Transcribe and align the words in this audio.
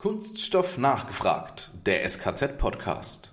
Kunststoff 0.00 0.78
nachgefragt, 0.78 1.72
der 1.84 2.08
SKZ-Podcast. 2.08 3.32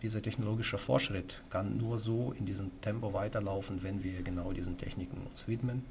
Dieser 0.00 0.22
technologische 0.22 0.78
Fortschritt 0.78 1.42
kann 1.50 1.76
nur 1.76 1.98
so 1.98 2.32
in 2.32 2.46
diesem 2.46 2.80
Tempo 2.80 3.12
weiterlaufen, 3.12 3.82
wenn 3.82 4.02
wir 4.02 4.22
genau 4.22 4.52
diesen 4.52 4.78
Techniken 4.78 5.26
uns 5.26 5.46
widmen 5.46 5.84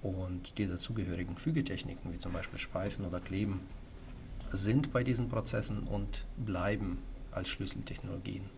und 0.00 0.56
die 0.56 0.66
dazugehörigen 0.66 1.36
Fügetechniken, 1.36 2.14
wie 2.14 2.18
zum 2.18 2.32
Beispiel 2.32 2.58
Speisen 2.58 3.04
oder 3.04 3.20
Kleben, 3.20 3.60
sind 4.52 4.90
bei 4.90 5.04
diesen 5.04 5.28
Prozessen 5.28 5.82
und 5.82 6.24
bleiben 6.38 7.02
als 7.30 7.50
Schlüsseltechnologien. 7.50 8.48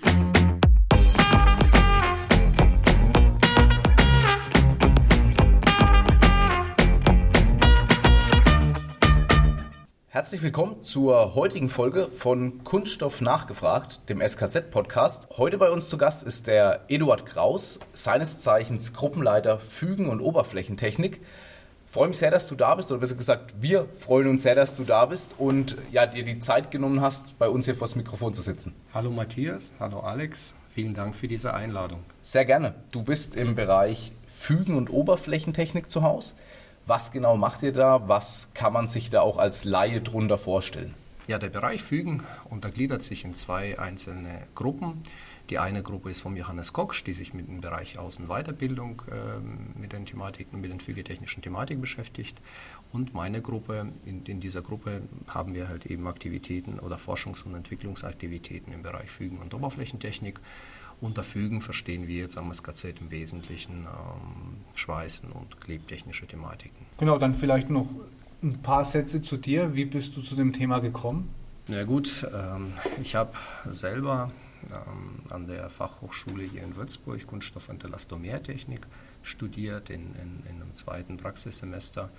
Herzlich 10.16 10.41
willkommen 10.41 10.83
zur 10.83 11.34
heutigen 11.34 11.69
Folge 11.69 12.09
von 12.09 12.65
Kunststoff 12.65 13.20
nachgefragt, 13.20 14.01
dem 14.09 14.23
SKZ-Podcast. 14.27 15.29
Heute 15.37 15.59
bei 15.59 15.70
uns 15.70 15.91
zu 15.91 15.98
Gast 15.98 16.23
ist 16.23 16.47
der 16.47 16.80
Eduard 16.89 17.27
Kraus, 17.27 17.80
seines 17.92 18.41
Zeichens 18.41 18.95
Gruppenleiter 18.95 19.59
Fügen- 19.59 20.09
und 20.09 20.23
Oberflächentechnik. 20.23 21.20
Ich 21.87 21.92
freue 21.92 22.09
mich 22.09 22.16
sehr, 22.16 22.30
dass 22.30 22.47
du 22.47 22.55
da 22.55 22.77
bist, 22.77 22.91
oder 22.91 23.01
besser 23.01 23.16
gesagt, 23.16 23.56
wir 23.61 23.89
freuen 23.98 24.29
uns 24.29 24.42
sehr, 24.42 24.55
dass 24.55 24.75
du 24.75 24.84
da 24.84 25.05
bist 25.05 25.34
und 25.37 25.77
ja, 25.92 26.06
dir 26.06 26.25
die 26.25 26.39
Zeit 26.39 26.70
genommen 26.70 27.03
hast, 27.03 27.39
bei 27.39 27.51
uns 27.51 27.67
hier 27.67 27.75
vor 27.75 27.87
das 27.87 27.95
Mikrofon 27.95 28.33
zu 28.33 28.41
sitzen. 28.41 28.75
Hallo 28.95 29.11
Matthias, 29.11 29.75
hallo 29.78 30.01
Alex, 30.01 30.55
vielen 30.70 30.95
Dank 30.95 31.14
für 31.14 31.28
diese 31.28 31.53
Einladung. 31.53 32.01
Sehr 32.23 32.47
gerne. 32.47 32.75
Du 32.91 33.03
bist 33.03 33.37
im 33.37 33.55
Bereich 33.55 34.12
Fügen- 34.27 34.77
und 34.77 34.89
Oberflächentechnik 34.89 35.91
zu 35.91 36.01
Hause. 36.01 36.37
Was 36.89 37.11
genau 37.11 37.37
macht 37.37 37.65
ihr 37.65 37.73
da? 37.73 38.09
Was 38.09 38.51
kann 38.55 38.73
man 38.73 38.87
sich 38.87 39.11
da 39.11 39.20
auch 39.20 39.39
als 39.39 39.65
Laie 39.65 40.01
drunter 40.01 40.39
vorstellen? 40.39 40.95
Ja, 41.27 41.39
der 41.39 41.48
Bereich 41.48 41.83
Fügen 41.83 42.23
untergliedert 42.48 43.03
sich 43.03 43.25
in 43.25 43.34
zwei 43.34 43.77
einzelne 43.81 44.47
Gruppen. 44.55 45.03
Die 45.51 45.59
eine 45.59 45.83
Gruppe 45.83 46.11
ist 46.11 46.20
vom 46.20 46.37
Johannes 46.37 46.73
Koksch, 46.73 47.03
die 47.03 47.12
sich 47.12 47.34
mit 47.34 47.48
dem 47.48 47.61
Bereich 47.61 47.98
Außenweiterbildung 47.98 49.03
äh, 49.11 49.81
mit 49.81 49.93
den 49.93 50.06
Thematiken, 50.06 50.61
mit 50.61 50.70
den 50.70 50.78
fügetechnischen 50.78 51.43
Thematiken 51.43 51.81
beschäftigt. 51.81 52.39
Und 52.93 53.15
meine 53.15 53.43
Gruppe, 53.43 53.89
in, 54.05 54.25
in, 54.25 54.39
dieser 54.39 54.62
Gruppe 54.62 55.03
haben 55.27 55.55
wir 55.55 55.69
halt 55.69 55.87
eben 55.87 56.06
Aktivitäten 56.06 56.78
oder 56.78 56.98
Forschungs- 56.98 57.45
und 57.45 57.56
Entwicklungsaktivitäten 57.56 58.73
im 58.73 58.83
Bereich 58.83 59.11
Fügen 59.11 59.39
und 59.39 59.53
Oberflächentechnik. 59.53 60.39
Unter 61.00 61.22
Fügen 61.22 61.61
verstehen 61.61 62.08
wir 62.08 62.16
jetzt 62.16 62.39
am 62.39 62.52
SKZ 62.52 63.00
im 63.00 63.11
Wesentlichen 63.11 63.86
ähm, 63.86 64.56
Schweißen 64.75 65.30
und 65.30 65.61
klebtechnische 65.61 66.27
Thematiken. 66.27 66.86
Genau, 66.98 67.19
dann 67.19 67.34
vielleicht 67.34 67.69
noch 67.69 67.88
ein 68.42 68.62
paar 68.62 68.84
Sätze 68.84 69.20
zu 69.20 69.36
dir. 69.36 69.75
Wie 69.75 69.84
bist 69.84 70.16
du 70.16 70.22
zu 70.22 70.34
dem 70.36 70.53
Thema 70.53 70.78
gekommen? 70.78 71.28
Na 71.69 71.84
gut, 71.84 72.27
ähm, 72.33 72.72
ich 73.03 73.14
habe 73.14 73.33
selber 73.69 74.30
ähm, 74.70 75.20
an 75.30 75.47
der 75.47 75.69
Fachhochschule 75.69 76.44
hier 76.44 76.62
in 76.62 76.77
Würzburg 76.77 77.27
Kunststoff- 77.27 77.69
und 77.69 77.84
Elastomertechnik 77.84 78.86
studiert 79.22 79.91
in, 79.91 80.14
in, 80.14 80.42
in 80.48 80.62
einem 80.62 80.75
zweiten 80.75 81.16
Praxissemester 81.16 82.10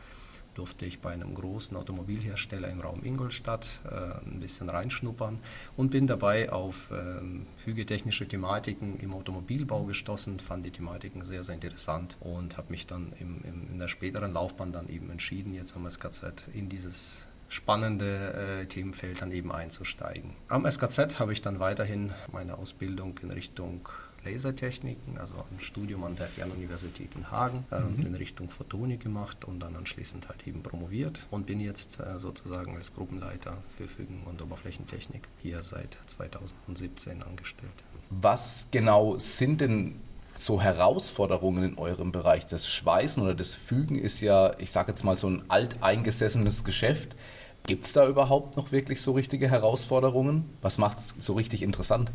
durfte 0.58 0.86
ich 0.86 1.00
bei 1.00 1.12
einem 1.12 1.34
großen 1.34 1.78
Automobilhersteller 1.78 2.70
im 2.70 2.82
Raum 2.82 3.04
Ingolstadt 3.04 3.80
äh, 3.86 3.96
ein 4.26 4.40
bisschen 4.40 4.70
reinschnuppern 4.70 5.40
und 5.76 5.92
bin 5.92 6.08
dabei 6.08 6.52
auf 6.52 6.92
ähm, 6.92 7.46
fügetechnische 7.58 8.28
Thematiken 8.28 9.00
im 9.00 9.14
Automobilbau 9.14 9.84
gestoßen, 9.84 10.40
fand 10.40 10.66
die 10.66 10.72
Thematiken 10.72 11.24
sehr, 11.24 11.44
sehr 11.44 11.56
interessant 11.56 12.18
und 12.20 12.58
habe 12.58 12.72
mich 12.72 12.88
dann 12.88 13.14
im, 13.20 13.42
im, 13.44 13.70
in 13.72 13.80
der 13.80 13.88
späteren 13.88 14.34
Laufbahn 14.34 14.72
dann 14.72 14.90
eben 14.90 15.10
entschieden, 15.12 15.54
jetzt 15.54 15.76
am 15.76 15.90
SKZ 15.90 16.50
in 16.54 16.70
dieses 16.70 17.28
spannende 17.50 18.62
äh, 18.62 18.66
Themenfeld 18.66 19.22
dann 19.22 19.32
eben 19.32 19.52
einzusteigen. 19.52 20.34
Am 20.48 20.70
SKZ 20.70 21.20
habe 21.20 21.34
ich 21.34 21.42
dann 21.42 21.60
weiterhin 21.60 22.12
meine 22.32 22.58
Ausbildung 22.58 23.18
in 23.22 23.32
Richtung 23.32 23.88
Lasertechniken, 24.28 25.18
also 25.18 25.36
ein 25.36 25.60
Studium 25.60 26.04
an 26.04 26.16
der 26.16 26.28
Fernuniversität 26.28 27.16
in 27.16 27.32
Hagen, 27.32 27.66
äh, 27.72 27.80
mhm. 27.80 28.06
in 28.06 28.16
Richtung 28.16 28.50
Photonik 28.50 29.02
gemacht 29.02 29.46
und 29.46 29.60
dann 29.60 29.76
anschließend 29.76 30.30
halt 30.30 30.46
eben 30.48 30.64
promoviert 30.64 31.26
und 31.32 31.46
bin 31.46 31.60
jetzt 31.60 32.00
äh, 32.00 32.20
sozusagen 32.20 32.76
als 32.76 32.94
Gruppenleiter 32.94 33.58
für 33.68 33.88
Fügen- 33.88 34.24
und 34.26 34.42
Oberflächentechnik 34.42 35.28
hier 35.42 35.64
seit 35.64 35.98
2017 36.08 37.24
angestellt. 37.24 37.72
Was 38.10 38.68
genau 38.72 39.18
sind 39.18 39.62
denn 39.62 40.00
so 40.34 40.62
Herausforderungen 40.62 41.64
in 41.64 41.78
eurem 41.78 42.12
Bereich? 42.12 42.46
Das 42.46 42.68
Schweißen 42.68 43.24
oder 43.24 43.36
das 43.36 43.56
Fügen 43.56 43.98
ist 43.98 44.22
ja, 44.22 44.58
ich 44.60 44.72
sage 44.72 44.90
jetzt 44.90 45.04
mal, 45.04 45.18
so 45.18 45.28
ein 45.28 45.44
alteingesessenes 45.50 46.64
Geschäft. 46.64 47.16
Gibt 47.66 47.86
es 47.86 47.94
da 47.94 48.08
überhaupt 48.08 48.56
noch 48.56 48.72
wirklich 48.72 49.02
so 49.02 49.12
richtige 49.12 49.50
Herausforderungen? 49.50 50.46
Was 50.62 50.78
macht 50.78 50.98
es 50.98 51.16
so 51.18 51.34
richtig 51.34 51.64
interessant? 51.64 52.12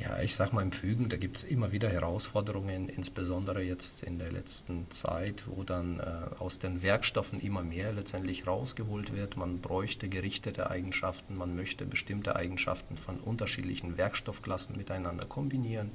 Ja, 0.00 0.20
ich 0.20 0.36
sag 0.36 0.52
mal 0.52 0.62
im 0.62 0.70
Fügen, 0.70 1.08
da 1.08 1.16
gibt 1.16 1.38
es 1.38 1.44
immer 1.44 1.72
wieder 1.72 1.88
Herausforderungen, 1.88 2.88
insbesondere 2.88 3.62
jetzt 3.62 4.04
in 4.04 4.18
der 4.18 4.30
letzten 4.30 4.88
Zeit, 4.90 5.44
wo 5.46 5.64
dann 5.64 5.98
äh, 5.98 6.02
aus 6.38 6.60
den 6.60 6.82
Werkstoffen 6.82 7.40
immer 7.40 7.62
mehr 7.62 7.92
letztendlich 7.92 8.46
rausgeholt 8.46 9.16
wird. 9.16 9.36
Man 9.36 9.60
bräuchte 9.60 10.08
gerichtete 10.08 10.70
Eigenschaften, 10.70 11.36
man 11.36 11.56
möchte 11.56 11.84
bestimmte 11.84 12.36
Eigenschaften 12.36 12.96
von 12.96 13.18
unterschiedlichen 13.18 13.98
Werkstoffklassen 13.98 14.76
miteinander 14.76 15.24
kombinieren, 15.24 15.90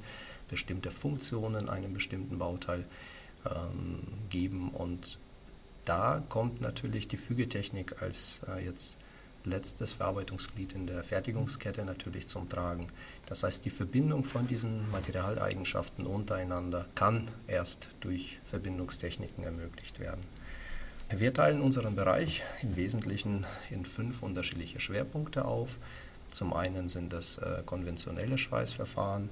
bestimmte 0.50 0.90
Funktionen 0.90 1.70
einem 1.70 1.94
bestimmten 1.94 2.36
Bauteil 2.38 2.84
ähm, 3.46 4.00
geben 4.28 4.70
und 4.70 5.18
da 5.86 6.22
kommt 6.28 6.60
natürlich 6.60 7.08
die 7.08 7.16
Fügetechnik 7.16 8.02
als 8.02 8.42
äh, 8.48 8.64
jetzt 8.64 8.98
letztes 9.44 9.92
Verarbeitungsglied 9.92 10.72
in 10.72 10.86
der 10.86 11.04
Fertigungskette 11.04 11.84
natürlich 11.84 12.26
zum 12.26 12.48
Tragen. 12.48 12.88
Das 13.26 13.42
heißt, 13.42 13.64
die 13.64 13.70
Verbindung 13.70 14.24
von 14.24 14.46
diesen 14.46 14.90
Materialeigenschaften 14.90 16.06
untereinander 16.06 16.86
kann 16.94 17.26
erst 17.46 17.88
durch 18.00 18.40
Verbindungstechniken 18.44 19.44
ermöglicht 19.44 20.00
werden. 20.00 20.22
Wir 21.10 21.34
teilen 21.34 21.60
unseren 21.60 21.94
Bereich 21.94 22.42
im 22.62 22.76
Wesentlichen 22.76 23.44
in 23.70 23.84
fünf 23.84 24.22
unterschiedliche 24.22 24.80
Schwerpunkte 24.80 25.44
auf. 25.44 25.78
Zum 26.30 26.52
einen 26.52 26.88
sind 26.88 27.12
das 27.12 27.38
äh, 27.38 27.62
konventionelle 27.64 28.38
Schweißverfahren, 28.38 29.28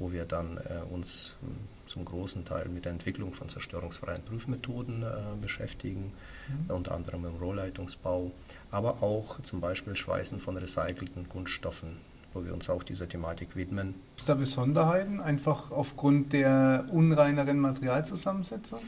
wo 0.00 0.10
wir 0.10 0.24
dann 0.24 0.56
äh, 0.56 0.92
uns 0.92 1.36
hm, 1.40 1.56
zum 1.86 2.04
großen 2.04 2.44
Teil 2.44 2.68
mit 2.68 2.84
der 2.84 2.92
Entwicklung 2.92 3.32
von 3.32 3.48
zerstörungsfreien 3.48 4.24
Prüfmethoden 4.24 5.02
äh, 5.02 5.06
beschäftigen, 5.40 6.12
mhm. 6.48 6.74
unter 6.74 6.92
anderem 6.92 7.26
im 7.26 7.36
Rohrleitungsbau, 7.36 8.32
aber 8.72 9.02
auch 9.02 9.40
zum 9.42 9.60
Beispiel 9.60 9.94
Schweißen 9.94 10.40
von 10.40 10.56
recycelten 10.56 11.28
Kunststoffen, 11.28 11.98
wo 12.32 12.44
wir 12.44 12.54
uns 12.54 12.70
auch 12.70 12.82
dieser 12.82 13.08
Thematik 13.08 13.56
widmen. 13.56 13.94
Gibt 13.94 14.20
es 14.20 14.26
da 14.26 14.34
Besonderheiten, 14.34 15.20
einfach 15.20 15.70
aufgrund 15.70 16.32
der 16.32 16.86
unreineren 16.90 17.58
Materialzusammensetzung? 17.58 18.80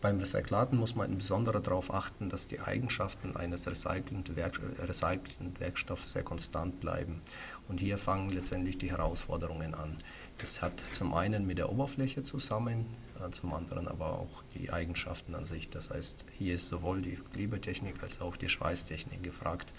Beim 0.00 0.18
Recyklaten 0.18 0.78
muss 0.78 0.96
man 0.96 1.12
insbesondere 1.12 1.60
darauf 1.60 1.92
achten, 1.92 2.30
dass 2.30 2.46
die 2.46 2.60
Eigenschaften 2.60 3.36
eines 3.36 3.66
Werk 3.66 4.60
recycelten 4.78 5.60
Werkstoffs 5.60 6.12
sehr 6.12 6.22
konstant 6.22 6.80
bleiben. 6.80 7.20
Und 7.68 7.80
hier 7.80 7.98
fangen 7.98 8.30
letztendlich 8.30 8.78
die 8.78 8.90
Herausforderungen 8.90 9.74
an. 9.74 9.96
Das 10.38 10.62
hat 10.62 10.82
zum 10.92 11.12
einen 11.12 11.46
mit 11.46 11.58
der 11.58 11.70
Oberfläche 11.70 12.22
zusammen, 12.22 12.86
äh, 13.20 13.30
zum 13.30 13.52
anderen 13.52 13.88
aber 13.88 14.18
auch 14.18 14.42
die 14.54 14.72
Eigenschaften 14.72 15.34
an 15.34 15.44
sich. 15.44 15.68
Das 15.68 15.90
heißt, 15.90 16.24
hier 16.32 16.54
ist 16.54 16.68
sowohl 16.68 17.02
die 17.02 17.18
Klebetechnik 17.32 18.02
als 18.02 18.22
auch 18.22 18.36
die 18.36 18.48
Schweißtechnik 18.48 19.22
gefragt, 19.22 19.74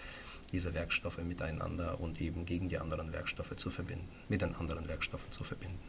diese 0.52 0.74
Werkstoffe 0.74 1.24
miteinander 1.24 2.00
und 2.00 2.22
eben 2.22 2.46
gegen 2.46 2.70
die 2.70 2.78
anderen 2.78 3.14
Werkstoffe 3.14 3.56
zu 3.56 3.70
verbinden, 3.70 4.08
mit 4.30 4.42
den 4.42 4.56
anderen 4.56 4.88
Werkstoffen 4.88 5.32
zu 5.32 5.44
verbinden. 5.44 5.80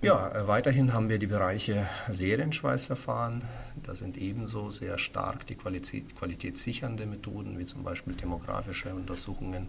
Ja, 0.00 0.30
äh, 0.32 0.46
weiterhin 0.46 0.92
haben 0.92 1.08
wir 1.08 1.18
die 1.18 1.26
Bereiche 1.26 1.84
Serienschweißverfahren. 2.08 3.42
Da 3.82 3.96
sind 3.96 4.16
ebenso 4.16 4.70
sehr 4.70 4.96
stark 4.96 5.44
die 5.48 5.56
Qualität, 5.56 6.14
qualitätssichernde 6.16 7.04
Methoden, 7.04 7.58
wie 7.58 7.64
zum 7.64 7.82
Beispiel 7.82 8.14
demografische 8.14 8.94
Untersuchungen 8.94 9.66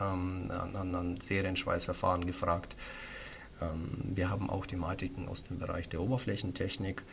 ähm, 0.00 0.50
an, 0.50 0.94
an 0.94 1.20
Serienschweißverfahren 1.20 2.26
gefragt. 2.26 2.74
Ähm, 3.62 3.90
wir 4.02 4.28
haben 4.28 4.50
auch 4.50 4.66
Thematiken 4.66 5.28
aus 5.28 5.44
dem 5.44 5.60
Bereich 5.60 5.88
der 5.88 6.00
Oberflächentechnik, 6.00 7.04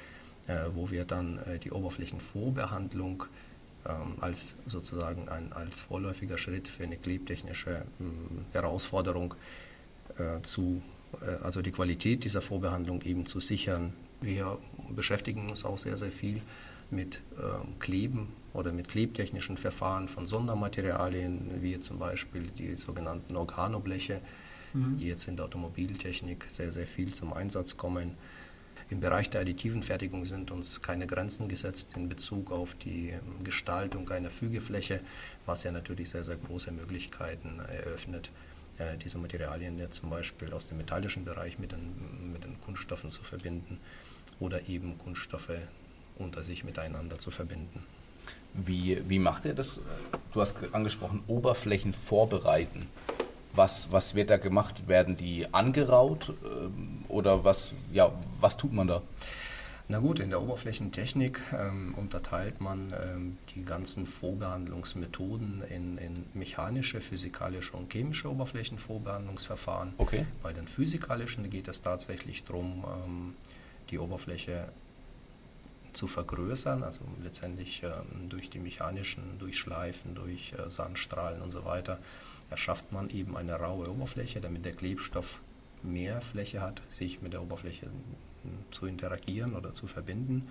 äh, 0.47 0.65
wo 0.73 0.89
wir 0.89 1.05
dann 1.05 1.37
äh, 1.39 1.59
die 1.59 1.71
Oberflächenvorbehandlung 1.71 3.23
ähm, 3.23 3.29
als 4.19 4.55
sozusagen 4.65 5.29
ein, 5.29 5.53
als 5.53 5.79
vorläufiger 5.79 6.37
Schritt 6.37 6.67
für 6.67 6.83
eine 6.83 6.97
klebtechnische 6.97 7.85
ähm, 7.99 8.45
Herausforderung 8.51 9.33
äh, 10.17 10.41
zu, 10.41 10.81
also 11.41 11.61
die 11.61 11.71
Qualität 11.71 12.23
dieser 12.23 12.41
Vorbehandlung 12.41 13.01
eben 13.03 13.25
zu 13.25 13.39
sichern. 13.39 13.93
Wir 14.19 14.57
beschäftigen 14.89 15.49
uns 15.49 15.63
auch 15.63 15.77
sehr, 15.77 15.95
sehr 15.95 16.11
viel 16.11 16.41
mit 16.89 17.21
Kleben 17.79 18.27
oder 18.53 18.73
mit 18.73 18.89
klebtechnischen 18.89 19.55
Verfahren 19.55 20.07
von 20.07 20.25
Sondermaterialien, 20.25 21.61
wie 21.61 21.79
zum 21.79 21.99
Beispiel 21.99 22.47
die 22.57 22.75
sogenannten 22.75 23.35
Organobleche, 23.35 24.21
mhm. 24.73 24.97
die 24.97 25.07
jetzt 25.07 25.27
in 25.27 25.35
der 25.35 25.45
Automobiltechnik 25.45 26.45
sehr, 26.49 26.71
sehr 26.71 26.87
viel 26.87 27.13
zum 27.13 27.33
Einsatz 27.33 27.77
kommen. 27.77 28.17
Im 28.89 29.01
Bereich 29.01 29.29
der 29.29 29.41
additiven 29.41 29.83
Fertigung 29.83 30.23
sind 30.23 30.49
uns 30.49 30.81
keine 30.81 31.07
Grenzen 31.07 31.49
gesetzt 31.49 31.91
in 31.97 32.07
Bezug 32.07 32.51
auf 32.51 32.73
die 32.75 33.09
ähm, 33.09 33.43
Gestaltung 33.43 34.09
einer 34.09 34.29
Fügefläche, 34.29 35.01
was 35.45 35.63
ja 35.63 35.71
natürlich 35.71 36.09
sehr, 36.09 36.23
sehr 36.23 36.37
große 36.37 36.71
Möglichkeiten 36.71 37.59
eröffnet, 37.59 38.31
äh, 38.77 38.95
diese 38.97 39.17
Materialien 39.17 39.77
ja 39.77 39.89
zum 39.89 40.09
Beispiel 40.09 40.53
aus 40.53 40.69
dem 40.69 40.77
metallischen 40.77 41.25
Bereich 41.25 41.59
mit 41.59 41.73
den, 41.73 42.31
mit 42.31 42.45
den 42.45 42.61
Kunststoffen 42.61 43.11
zu 43.11 43.23
verbinden 43.23 43.77
oder 44.39 44.69
eben 44.69 44.97
Kunststoffe 44.97 45.59
unter 46.17 46.41
sich 46.41 46.63
miteinander 46.63 47.17
zu 47.17 47.29
verbinden. 47.29 47.83
Wie, 48.53 49.01
wie 49.07 49.19
macht 49.19 49.43
ihr 49.45 49.53
das? 49.53 49.81
Du 50.33 50.41
hast 50.41 50.55
angesprochen, 50.71 51.23
Oberflächen 51.27 51.93
vorbereiten. 51.93 52.87
Was, 53.57 53.91
was 53.91 54.13
wird 54.13 54.29
da 54.29 54.37
gemacht? 54.37 54.87
Werden 54.87 55.17
die 55.17 55.51
angeraut 55.51 56.33
ähm, 56.45 57.03
oder 57.07 57.43
was, 57.43 57.73
ja, 57.91 58.11
was 58.39 58.55
tut 58.55 58.71
man 58.71 58.87
da? 58.87 59.01
Na 59.89 59.99
gut, 59.99 60.19
in 60.19 60.29
der 60.29 60.41
Oberflächentechnik 60.41 61.39
ähm, 61.53 61.95
unterteilt 61.95 62.61
man 62.61 62.93
ähm, 63.01 63.37
die 63.55 63.63
ganzen 63.63 64.05
Vorbehandlungsmethoden 64.05 65.63
in, 65.69 65.97
in, 65.97 66.25
mechanische, 66.33 67.01
physikalische 67.01 67.75
und 67.75 67.91
chemische 67.91 68.29
Oberflächenvorbehandlungsverfahren. 68.29 69.93
Okay. 69.97 70.25
Bei 70.43 70.53
den 70.53 70.67
physikalischen 70.67 71.49
geht 71.49 71.67
es 71.67 71.81
tatsächlich 71.81 72.43
darum, 72.43 72.83
ähm, 72.85 73.35
die 73.89 73.97
Oberfläche 73.97 74.67
zu 75.97 76.07
vergrößern, 76.07 76.83
also 76.83 77.01
letztendlich 77.21 77.83
ähm, 77.83 78.29
durch 78.29 78.49
die 78.49 78.59
mechanischen, 78.59 79.23
durch 79.39 79.57
Schleifen, 79.57 80.15
durch 80.15 80.53
äh, 80.53 80.69
Sandstrahlen 80.69 81.41
und 81.41 81.51
so 81.51 81.65
weiter, 81.65 81.99
erschafft 82.49 82.91
man 82.91 83.09
eben 83.09 83.35
eine 83.35 83.55
raue 83.55 83.91
Oberfläche, 83.91 84.39
damit 84.39 84.63
der 84.63 84.73
Klebstoff 84.73 85.41
mehr 85.83 86.21
Fläche 86.21 86.61
hat, 86.61 86.81
sich 86.87 87.21
mit 87.21 87.33
der 87.33 87.41
Oberfläche 87.41 87.87
hm, 87.87 87.91
zu 88.71 88.85
interagieren 88.85 89.55
oder 89.55 89.73
zu 89.73 89.87
verbinden. 89.87 90.47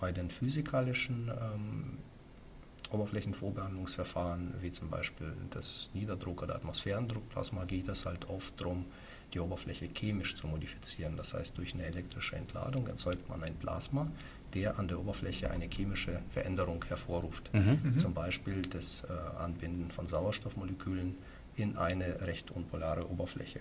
Bei 0.00 0.12
den 0.12 0.28
physikalischen 0.28 1.28
ähm, 1.28 1.98
Oberflächenvorbehandlungsverfahren, 2.94 4.54
wie 4.60 4.70
zum 4.70 4.88
Beispiel 4.88 5.32
das 5.50 5.90
Niederdruck- 5.94 6.42
oder 6.42 6.56
Atmosphärendruckplasma, 6.56 7.64
geht 7.64 7.88
es 7.88 8.06
halt 8.06 8.28
oft 8.28 8.60
darum, 8.60 8.86
die 9.32 9.40
Oberfläche 9.40 9.88
chemisch 9.92 10.34
zu 10.34 10.46
modifizieren. 10.46 11.16
Das 11.16 11.34
heißt, 11.34 11.58
durch 11.58 11.74
eine 11.74 11.84
elektrische 11.84 12.36
Entladung 12.36 12.86
erzeugt 12.86 13.28
man 13.28 13.42
ein 13.42 13.54
Plasma, 13.56 14.10
der 14.54 14.78
an 14.78 14.88
der 14.88 14.98
Oberfläche 14.98 15.50
eine 15.50 15.68
chemische 15.68 16.22
Veränderung 16.30 16.84
hervorruft. 16.84 17.52
Mhm. 17.52 17.80
mhm. 17.82 17.98
Zum 17.98 18.14
Beispiel 18.14 18.62
das 18.62 19.04
äh, 19.04 19.42
Anbinden 19.42 19.90
von 19.90 20.06
Sauerstoffmolekülen 20.06 21.16
in 21.56 21.76
eine 21.76 22.20
recht 22.22 22.50
unpolare 22.50 23.08
Oberfläche. 23.08 23.60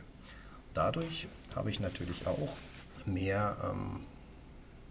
Dadurch 0.73 1.27
habe 1.55 1.69
ich 1.69 1.79
natürlich 1.79 2.25
auch 2.27 2.57
mehr 3.05 3.57
ähm, 3.63 4.01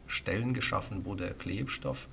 Stellen 0.07 0.55
geschaffen, 0.55 1.05
wo 1.05 1.15
der 1.15 1.33
Klebstoff, 1.35 2.09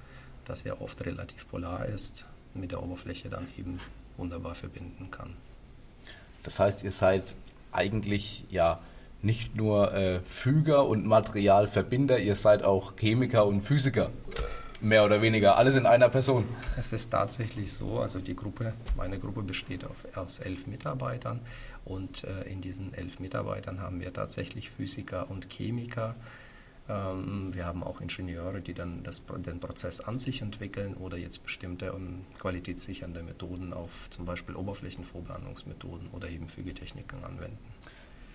das 0.50 0.64
ja 0.64 0.80
oft 0.80 1.06
relativ 1.06 1.48
polar 1.48 1.86
ist, 1.86 2.26
mit 2.54 2.72
der 2.72 2.82
Oberfläche 2.84 3.30
dann 3.30 3.48
eben 3.58 3.80
wunderbar 4.18 4.56
verbinden 4.56 5.12
kann. 5.12 5.36
Das 6.44 6.60
heißt, 6.60 6.84
ihr 6.84 6.92
seid 6.92 7.36
eigentlich 7.72 8.46
ja 8.50 8.80
nicht 9.22 9.56
nur 9.56 9.94
äh, 9.94 10.22
Füger 10.22 10.88
und 10.88 11.06
Materialverbinder, 11.06 12.20
ihr 12.20 12.36
seid 12.36 12.64
auch 12.64 12.94
Chemiker 12.98 13.46
und 13.46 13.62
Physiker. 13.62 14.10
Mehr 14.82 15.04
oder 15.04 15.22
weniger, 15.22 15.58
alles 15.58 15.76
in 15.76 15.86
einer 15.86 16.08
Person. 16.08 16.46
Es 16.78 16.94
ist 16.94 17.12
tatsächlich 17.12 17.74
so, 17.74 18.00
also 18.00 18.20
die 18.20 18.36
Gruppe, 18.36 18.74
meine 18.96 19.20
Gruppe 19.20 19.42
besteht 19.44 19.84
auf, 19.84 20.06
aus 20.16 20.40
elf 20.40 20.68
Mitarbeitern 20.68 21.42
und 21.84 22.24
äh, 22.24 22.50
in 22.50 22.62
diesen 22.62 22.94
elf 22.94 23.20
Mitarbeitern 23.20 23.82
haben 23.82 24.00
wir 24.00 24.14
tatsächlich 24.14 24.70
Physiker 24.70 25.30
und 25.30 25.50
Chemiker. 25.50 26.16
Ähm, 26.90 27.54
wir 27.54 27.66
haben 27.66 27.84
auch 27.84 28.02
Ingenieure, 28.02 28.62
die 28.62 28.74
dann 28.74 29.04
das, 29.04 29.22
den 29.26 29.60
Prozess 29.60 30.02
an 30.02 30.18
sich 30.18 30.42
entwickeln 30.42 30.96
oder 30.96 31.18
jetzt 31.18 31.44
bestimmte 31.44 31.94
um, 31.94 32.02
ähm, 32.02 32.26
qualitätssichernde 32.38 33.22
Methoden 33.24 33.74
auf 33.74 34.10
zum 34.10 34.26
Beispiel 34.26 34.56
Oberflächenvorbehandlungsmethoden 34.56 36.10
oder 36.10 36.30
eben 36.30 36.48
Fügetechniken 36.48 37.24
anwenden. 37.24 37.58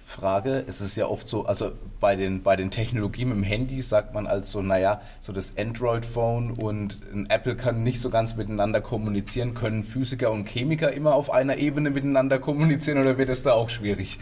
Frage. 0.04 0.64
Es 0.68 0.80
ist 0.80 0.96
ja 0.96 1.06
oft 1.06 1.26
so, 1.26 1.46
also 1.46 1.72
bei 1.98 2.14
den, 2.14 2.42
bei 2.42 2.56
den 2.56 2.70
Technologien 2.70 3.30
im 3.30 3.42
Handy 3.42 3.80
sagt 3.82 4.14
man 4.14 4.26
also, 4.26 4.60
naja, 4.62 5.00
so 5.20 5.32
das 5.32 5.56
Android-Phone 5.56 6.52
und 6.52 7.00
ein 7.12 7.28
Apple 7.30 7.56
kann 7.56 7.82
nicht 7.82 8.00
so 8.00 8.10
ganz 8.10 8.36
miteinander 8.36 8.80
kommunizieren. 8.80 9.54
Können 9.54 9.82
Physiker 9.82 10.30
und 10.30 10.48
Chemiker 10.48 10.92
immer 10.92 11.14
auf 11.14 11.30
einer 11.30 11.56
Ebene 11.56 11.90
miteinander 11.90 12.38
kommunizieren 12.38 12.98
oder 12.98 13.16
wird 13.18 13.30
es 13.30 13.42
da 13.42 13.52
auch 13.52 13.70
schwierig? 13.70 14.18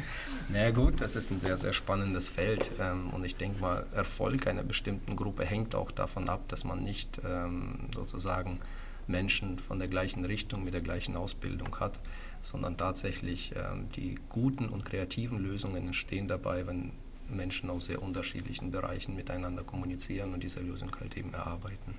Na 0.49 0.65
ja, 0.65 0.71
gut, 0.71 1.01
das 1.01 1.17
ist 1.17 1.31
ein 1.31 1.39
sehr, 1.39 1.57
sehr 1.57 1.73
spannendes 1.73 2.29
Feld 2.29 2.73
ähm, 2.81 3.11
und 3.11 3.25
ich 3.25 3.37
denke 3.37 3.61
mal, 3.61 3.87
Erfolg 3.95 4.47
einer 4.47 4.63
bestimmten 4.63 5.17
Gruppe 5.17 5.45
hängt 5.45 5.75
auch 5.75 5.91
davon 5.91 6.29
ab, 6.29 6.43
dass 6.49 6.65
man 6.65 6.83
nicht 6.83 7.21
ähm, 7.25 7.89
sozusagen 7.95 8.61
Menschen 9.09 9.59
von 9.59 9.79
der 9.79 9.89
gleichen 9.89 10.25
Richtung 10.25 10.65
mit 10.65 10.75
der 10.75 10.81
gleichen 10.81 11.17
Ausbildung 11.17 11.79
hat, 11.81 12.01
sondern 12.41 12.77
tatsächlich 12.77 13.53
ähm, 13.57 13.89
die 13.97 14.17
guten 14.29 14.69
und 14.69 14.85
kreativen 14.85 15.39
Lösungen 15.39 15.87
entstehen 15.87 16.29
dabei, 16.29 16.67
wenn 16.67 16.93
Menschen 17.29 17.71
aus 17.71 17.87
sehr 17.87 18.03
unterschiedlichen 18.03 18.71
Bereichen 18.71 19.17
miteinander 19.17 19.65
kommunizieren 19.65 20.35
und 20.35 20.43
diese 20.43 20.61
Lösung 20.61 20.91
halt 21.01 21.17
eben 21.17 21.33
erarbeiten. 21.33 21.95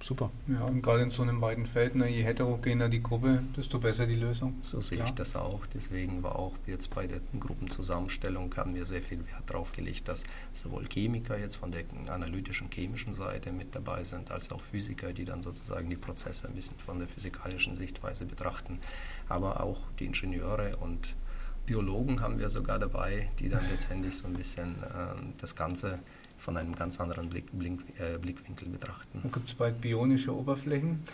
Super. 0.00 0.30
Ja, 0.46 0.64
und 0.64 0.82
gerade 0.82 1.02
in 1.02 1.10
so 1.10 1.22
einem 1.22 1.40
weiten 1.40 1.66
Feld, 1.66 1.96
ne, 1.96 2.08
je 2.08 2.22
heterogener 2.22 2.88
die 2.88 3.02
Gruppe, 3.02 3.42
desto 3.56 3.78
besser 3.78 4.06
die 4.06 4.14
Lösung. 4.14 4.56
So 4.60 4.80
sehe 4.80 4.98
Klar. 4.98 5.08
ich 5.08 5.14
das 5.14 5.34
auch. 5.34 5.66
Deswegen 5.66 6.22
war 6.22 6.36
auch 6.36 6.54
jetzt 6.66 6.94
bei 6.94 7.06
der 7.06 7.20
Gruppenzusammenstellung 7.38 8.54
haben 8.56 8.74
wir 8.74 8.84
sehr 8.84 9.02
viel 9.02 9.18
Wert 9.18 9.42
darauf 9.46 9.72
gelegt, 9.72 10.06
dass 10.08 10.24
sowohl 10.52 10.86
Chemiker 10.88 11.38
jetzt 11.38 11.56
von 11.56 11.72
der 11.72 11.82
analytischen 12.08 12.70
chemischen 12.72 13.12
Seite 13.12 13.50
mit 13.50 13.74
dabei 13.74 14.04
sind, 14.04 14.30
als 14.30 14.52
auch 14.52 14.60
Physiker, 14.60 15.12
die 15.12 15.24
dann 15.24 15.42
sozusagen 15.42 15.90
die 15.90 15.96
Prozesse 15.96 16.46
ein 16.46 16.54
bisschen 16.54 16.78
von 16.78 16.98
der 16.98 17.08
physikalischen 17.08 17.74
Sichtweise 17.74 18.24
betrachten, 18.24 18.78
aber 19.28 19.60
auch 19.62 19.78
die 19.98 20.06
Ingenieure 20.06 20.76
und 20.76 21.16
Biologen 21.66 22.22
haben 22.22 22.38
wir 22.38 22.48
sogar 22.48 22.78
dabei, 22.78 23.28
die 23.38 23.50
dann 23.50 23.62
letztendlich 23.70 24.16
so 24.16 24.26
ein 24.26 24.32
bisschen 24.32 24.70
äh, 24.82 25.22
das 25.38 25.54
Ganze 25.54 25.98
von 26.38 26.56
einem 26.56 26.74
ganz 26.74 27.00
anderen 27.00 27.28
Blick, 27.28 27.46
Blink, 27.52 27.82
äh, 27.98 28.18
Blickwinkel 28.18 28.68
betrachten. 28.68 29.20
Gibt 29.32 29.48
es 29.48 29.54
bald 29.54 29.80
bionische 29.80 30.34
Oberflächen? 30.34 31.04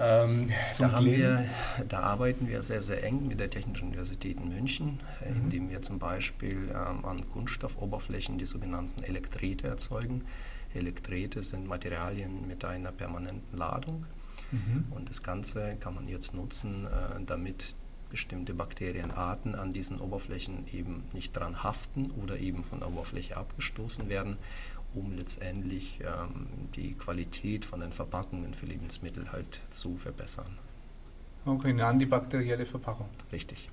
Ähm, 0.00 0.48
da, 0.78 1.04
wir, 1.04 1.44
da, 1.88 2.00
arbeiten 2.00 2.46
wir 2.46 2.62
sehr, 2.62 2.80
sehr 2.80 3.02
eng 3.02 3.26
mit 3.26 3.40
der 3.40 3.50
Technischen 3.50 3.88
Universität 3.88 4.38
in 4.38 4.48
München, 4.48 5.00
äh, 5.24 5.30
mhm. 5.30 5.36
indem 5.42 5.70
wir 5.70 5.82
zum 5.82 5.98
Beispiel 5.98 6.70
ähm, 6.70 7.04
an 7.04 7.28
Kunststoffoberflächen 7.28 8.38
die 8.38 8.44
sogenannten 8.44 9.02
Elektrete 9.02 9.66
erzeugen. 9.66 10.24
Elektrete 10.72 11.42
sind 11.42 11.66
Materialien 11.66 12.46
mit 12.46 12.64
einer 12.64 12.92
permanenten 12.92 13.58
Ladung. 13.58 14.06
Mhm. 14.52 14.84
Und 14.90 15.08
das 15.08 15.22
Ganze 15.22 15.76
kann 15.80 15.96
man 15.96 16.06
jetzt 16.06 16.32
nutzen, 16.32 16.86
äh, 16.86 17.20
damit 17.26 17.74
bestimmte 18.10 18.54
Bakterienarten 18.54 19.54
an 19.54 19.70
diesen 19.70 20.00
Oberflächen 20.00 20.66
eben 20.72 21.04
nicht 21.12 21.36
dran 21.36 21.62
haften 21.62 22.10
oder 22.22 22.38
eben 22.38 22.62
von 22.62 22.80
der 22.80 22.88
Oberfläche 22.88 23.36
abgestoßen 23.36 24.08
werden, 24.08 24.38
um 24.94 25.14
letztendlich 25.14 26.00
ähm, 26.00 26.46
die 26.74 26.94
Qualität 26.94 27.64
von 27.64 27.80
den 27.80 27.92
Verpackungen 27.92 28.54
für 28.54 28.66
Lebensmittel 28.66 29.32
halt 29.32 29.60
zu 29.70 29.96
verbessern. 29.96 30.58
Okay, 31.44 31.68
eine 31.68 31.86
antibakterielle 31.86 32.66
Verpackung. 32.66 33.08
Richtig. 33.32 33.70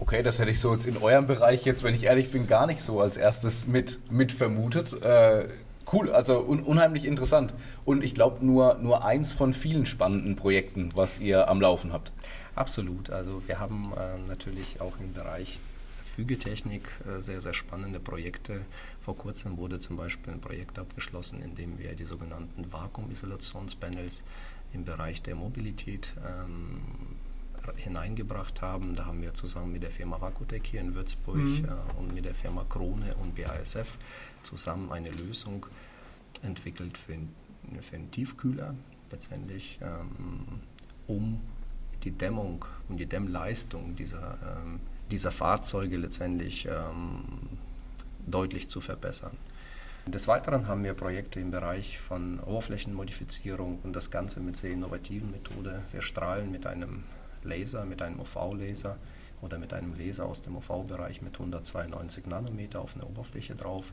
Okay, 0.00 0.22
das 0.22 0.38
hätte 0.38 0.52
ich 0.52 0.60
so 0.60 0.72
jetzt 0.72 0.86
in 0.86 0.96
eurem 0.96 1.26
Bereich 1.26 1.64
jetzt, 1.64 1.82
wenn 1.82 1.94
ich 1.94 2.04
ehrlich 2.04 2.30
bin, 2.30 2.46
gar 2.46 2.66
nicht 2.66 2.80
so 2.80 3.00
als 3.00 3.16
erstes 3.16 3.66
mit, 3.66 3.98
mit 4.10 4.30
vermutet. 4.30 5.04
Äh, 5.04 5.48
cool, 5.92 6.10
also 6.12 6.40
un 6.40 6.62
unheimlich 6.62 7.04
interessant. 7.04 7.54
Und 7.84 8.02
ich 8.04 8.14
glaube 8.14 8.44
nur, 8.44 8.74
nur 8.76 9.04
eins 9.04 9.32
von 9.32 9.52
vielen 9.52 9.86
spannenden 9.86 10.36
Projekten, 10.36 10.90
was 10.94 11.18
ihr 11.18 11.48
am 11.48 11.60
Laufen 11.60 11.92
habt. 11.92 12.12
Absolut. 12.54 13.10
Also 13.10 13.42
wir 13.46 13.60
haben 13.60 13.92
äh, 13.96 14.18
natürlich 14.28 14.80
auch 14.80 14.98
im 15.00 15.12
Bereich 15.12 15.58
Fügetechnik 16.04 16.90
äh, 17.06 17.20
sehr, 17.20 17.40
sehr 17.40 17.54
spannende 17.54 18.00
Projekte. 18.00 18.62
Vor 19.00 19.16
kurzem 19.16 19.56
wurde 19.56 19.78
zum 19.78 19.96
Beispiel 19.96 20.32
ein 20.32 20.40
Projekt 20.40 20.78
abgeschlossen, 20.78 21.40
in 21.40 21.54
dem 21.54 21.78
wir 21.78 21.94
die 21.94 22.04
sogenannten 22.04 22.72
Vakuumisolationspanels 22.72 24.24
im 24.72 24.84
Bereich 24.84 25.22
der 25.22 25.36
Mobilität 25.36 26.14
ähm, 26.26 26.80
hineingebracht 27.76 28.62
haben. 28.62 28.94
Da 28.94 29.06
haben 29.06 29.22
wir 29.22 29.34
zusammen 29.34 29.72
mit 29.72 29.82
der 29.82 29.90
Firma 29.90 30.20
Vakutec 30.20 30.66
hier 30.66 30.80
in 30.80 30.94
Würzburg 30.94 31.36
mhm. 31.36 31.64
äh, 31.64 31.98
und 31.98 32.14
mit 32.14 32.24
der 32.24 32.34
Firma 32.34 32.64
Krone 32.68 33.14
und 33.16 33.34
BASF 33.34 33.98
zusammen 34.42 34.92
eine 34.92 35.10
Lösung 35.10 35.66
entwickelt 36.42 36.96
für, 36.96 37.16
für 37.80 37.96
einen 37.96 38.10
Tiefkühler 38.10 38.74
letztendlich, 39.10 39.78
ähm, 39.82 40.60
um 41.06 41.40
die 42.04 42.12
Dämmung 42.12 42.64
und 42.88 42.98
die 42.98 43.06
Dämmleistung 43.06 43.96
dieser, 43.96 44.38
ähm, 44.42 44.80
dieser 45.10 45.32
Fahrzeuge 45.32 45.96
letztendlich 45.96 46.66
ähm, 46.66 47.24
deutlich 48.26 48.68
zu 48.68 48.80
verbessern. 48.80 49.36
Des 50.06 50.26
Weiteren 50.26 50.68
haben 50.68 50.84
wir 50.84 50.94
Projekte 50.94 51.38
im 51.38 51.50
Bereich 51.50 51.98
von 51.98 52.40
Oberflächenmodifizierung 52.40 53.80
und 53.82 53.94
das 53.94 54.10
Ganze 54.10 54.40
mit 54.40 54.56
sehr 54.56 54.70
innovativen 54.70 55.30
Methoden. 55.30 55.82
Wir 55.92 56.00
strahlen 56.00 56.50
mit 56.50 56.66
einem 56.66 57.04
Laser, 57.44 57.84
mit 57.84 58.02
einem 58.02 58.20
UV-Laser 58.20 58.96
oder 59.40 59.58
mit 59.58 59.72
einem 59.72 59.94
Laser 59.96 60.26
aus 60.26 60.42
dem 60.42 60.56
UV-Bereich 60.56 61.22
mit 61.22 61.34
192 61.34 62.26
Nanometer 62.26 62.80
auf 62.80 62.94
eine 62.94 63.04
Oberfläche 63.04 63.54
drauf 63.54 63.92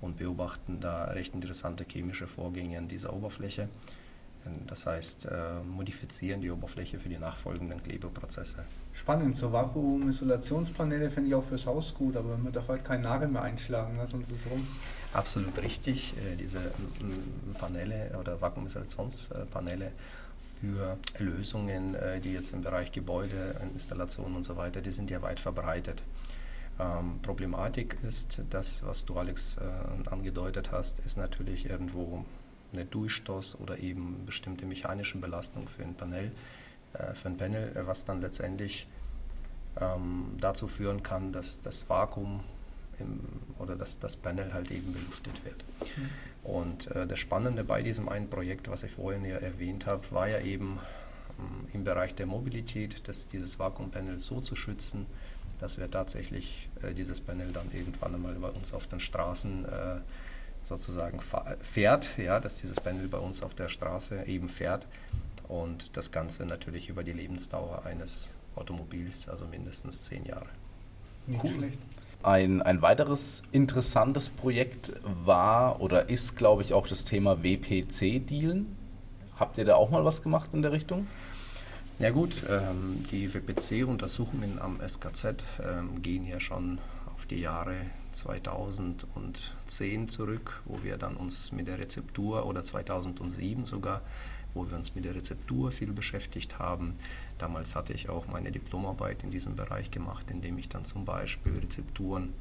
und 0.00 0.16
beobachten 0.16 0.80
da 0.80 1.04
recht 1.04 1.34
interessante 1.34 1.84
chemische 1.84 2.26
Vorgänge 2.26 2.78
an 2.78 2.88
dieser 2.88 3.12
Oberfläche. 3.12 3.68
Das 4.66 4.84
heißt, 4.84 5.26
äh, 5.26 5.60
modifizieren 5.62 6.42
die 6.42 6.50
Oberfläche 6.50 6.98
für 6.98 7.08
die 7.08 7.16
nachfolgenden 7.16 7.82
Klebeprozesse. 7.82 8.64
Spannend, 8.92 9.36
so 9.36 9.50
Vakuum-Isolationspaneele 9.50 11.10
finde 11.10 11.30
ich 11.30 11.34
auch 11.34 11.44
fürs 11.44 11.66
Haus 11.66 11.94
gut, 11.94 12.14
aber 12.14 12.36
man 12.36 12.52
darf 12.52 12.68
halt 12.68 12.84
keinen 12.84 13.02
Nagel 13.02 13.28
mehr 13.28 13.42
einschlagen, 13.42 13.96
ne? 13.96 14.06
sonst 14.06 14.30
ist 14.30 14.44
es 14.44 14.50
rum. 14.50 14.66
Absolut 15.14 15.60
richtig. 15.62 16.14
Äh, 16.18 16.36
diese 16.36 16.60
Paneele 17.58 18.14
oder 18.20 18.38
Vakuumisolationspaneele 18.38 19.92
für 20.64 20.98
Lösungen, 21.18 21.94
äh, 21.94 22.20
die 22.20 22.32
jetzt 22.32 22.52
im 22.52 22.62
Bereich 22.62 22.92
Gebäude, 22.92 23.56
Installationen 23.74 24.36
und 24.36 24.44
so 24.44 24.56
weiter, 24.56 24.80
die 24.80 24.90
sind 24.90 25.10
ja 25.10 25.20
weit 25.22 25.40
verbreitet. 25.40 26.02
Ähm, 26.78 27.20
Problematik 27.22 27.96
ist, 28.02 28.42
das, 28.50 28.82
was 28.84 29.04
du 29.04 29.16
Alex 29.16 29.58
äh, 29.58 30.08
angedeutet 30.10 30.72
hast, 30.72 31.00
ist 31.00 31.16
natürlich 31.16 31.68
irgendwo 31.68 32.24
eine 32.72 32.84
Durchstoß 32.84 33.60
oder 33.60 33.78
eben 33.78 34.24
bestimmte 34.26 34.66
mechanische 34.66 35.18
Belastung 35.18 35.68
für 35.68 35.82
ein 35.82 35.94
Panel, 35.94 36.32
äh, 36.94 37.14
für 37.14 37.28
ein 37.28 37.36
Panel, 37.36 37.72
was 37.86 38.04
dann 38.04 38.20
letztendlich 38.20 38.88
ähm, 39.80 40.36
dazu 40.40 40.66
führen 40.66 41.02
kann, 41.02 41.30
dass 41.30 41.60
das 41.60 41.88
Vakuum 41.88 42.40
im, 42.98 43.20
oder 43.58 43.76
dass 43.76 43.98
das 43.98 44.16
Panel 44.16 44.52
halt 44.52 44.70
eben 44.70 44.92
belüftet 44.92 45.44
wird. 45.44 45.64
Mhm. 45.96 46.10
Und 46.44 46.88
äh, 46.88 47.06
das 47.06 47.18
Spannende 47.18 47.64
bei 47.64 47.82
diesem 47.82 48.08
einen 48.08 48.28
Projekt, 48.28 48.70
was 48.70 48.82
ich 48.82 48.92
vorhin 48.92 49.24
ja 49.24 49.36
erwähnt 49.36 49.86
habe, 49.86 50.02
war 50.10 50.28
ja 50.28 50.40
eben 50.40 50.78
ähm, 51.38 51.66
im 51.72 51.84
Bereich 51.84 52.14
der 52.14 52.26
Mobilität, 52.26 53.08
dass 53.08 53.26
dieses 53.26 53.58
Vakuumpanel 53.58 54.18
so 54.18 54.40
zu 54.40 54.54
schützen, 54.54 55.06
dass 55.58 55.78
wir 55.78 55.88
tatsächlich 55.88 56.68
äh, 56.82 56.92
dieses 56.92 57.20
Panel 57.20 57.50
dann 57.50 57.70
irgendwann 57.72 58.14
einmal 58.14 58.34
bei 58.34 58.48
uns 58.48 58.74
auf 58.74 58.86
den 58.86 59.00
Straßen 59.00 59.64
äh, 59.64 60.00
sozusagen 60.62 61.20
fährt, 61.60 62.16
ja, 62.16 62.40
dass 62.40 62.56
dieses 62.56 62.80
Panel 62.80 63.08
bei 63.08 63.18
uns 63.18 63.42
auf 63.42 63.54
der 63.54 63.68
Straße 63.68 64.24
eben 64.24 64.48
fährt 64.48 64.86
und 65.48 65.96
das 65.96 66.10
Ganze 66.10 66.46
natürlich 66.46 66.88
über 66.88 67.04
die 67.04 67.12
Lebensdauer 67.12 67.84
eines 67.84 68.36
Automobils, 68.56 69.28
also 69.28 69.46
mindestens 69.46 70.04
zehn 70.04 70.24
Jahre. 70.24 70.48
Nicht 71.26 71.44
cool. 71.44 71.50
schlecht. 71.50 71.78
Ein, 72.24 72.62
ein 72.62 72.80
weiteres 72.80 73.42
interessantes 73.52 74.30
Projekt 74.30 74.94
war 75.02 75.82
oder 75.82 76.08
ist, 76.08 76.38
glaube 76.38 76.62
ich, 76.62 76.72
auch 76.72 76.86
das 76.86 77.04
Thema 77.04 77.42
WPC-Dealen. 77.42 78.74
Habt 79.38 79.58
ihr 79.58 79.66
da 79.66 79.74
auch 79.74 79.90
mal 79.90 80.06
was 80.06 80.22
gemacht 80.22 80.48
in 80.54 80.62
der 80.62 80.72
Richtung? 80.72 81.06
Ja 81.98 82.08
gut, 82.10 82.44
ähm, 82.48 83.02
die 83.10 83.34
WPC-Untersuchungen 83.34 84.58
am 84.58 84.80
SKZ 84.80 85.44
ähm, 85.62 86.00
gehen 86.00 86.26
ja 86.26 86.40
schon 86.40 86.78
auf 87.14 87.26
die 87.26 87.40
Jahre 87.40 87.76
2010 88.12 90.08
zurück, 90.08 90.62
wo 90.64 90.82
wir 90.82 90.96
dann 90.96 91.18
uns 91.18 91.52
mit 91.52 91.68
der 91.68 91.78
Rezeptur 91.78 92.46
oder 92.46 92.64
2007 92.64 93.66
sogar, 93.66 94.00
wo 94.54 94.68
wir 94.68 94.76
uns 94.76 94.94
mit 94.94 95.04
der 95.04 95.14
Rezeptur 95.14 95.72
viel 95.72 95.92
beschäftigt 95.92 96.58
haben. 96.58 96.94
Damals 97.38 97.74
hatte 97.74 97.92
ich 97.92 98.08
auch 98.08 98.26
meine 98.28 98.52
Diplomarbeit 98.52 99.22
in 99.22 99.30
diesem 99.30 99.56
Bereich 99.56 99.90
gemacht, 99.90 100.30
indem 100.30 100.58
ich 100.58 100.68
dann 100.68 100.84
zum 100.84 101.04
Beispiel 101.04 101.58
Rezepturen 101.58 102.32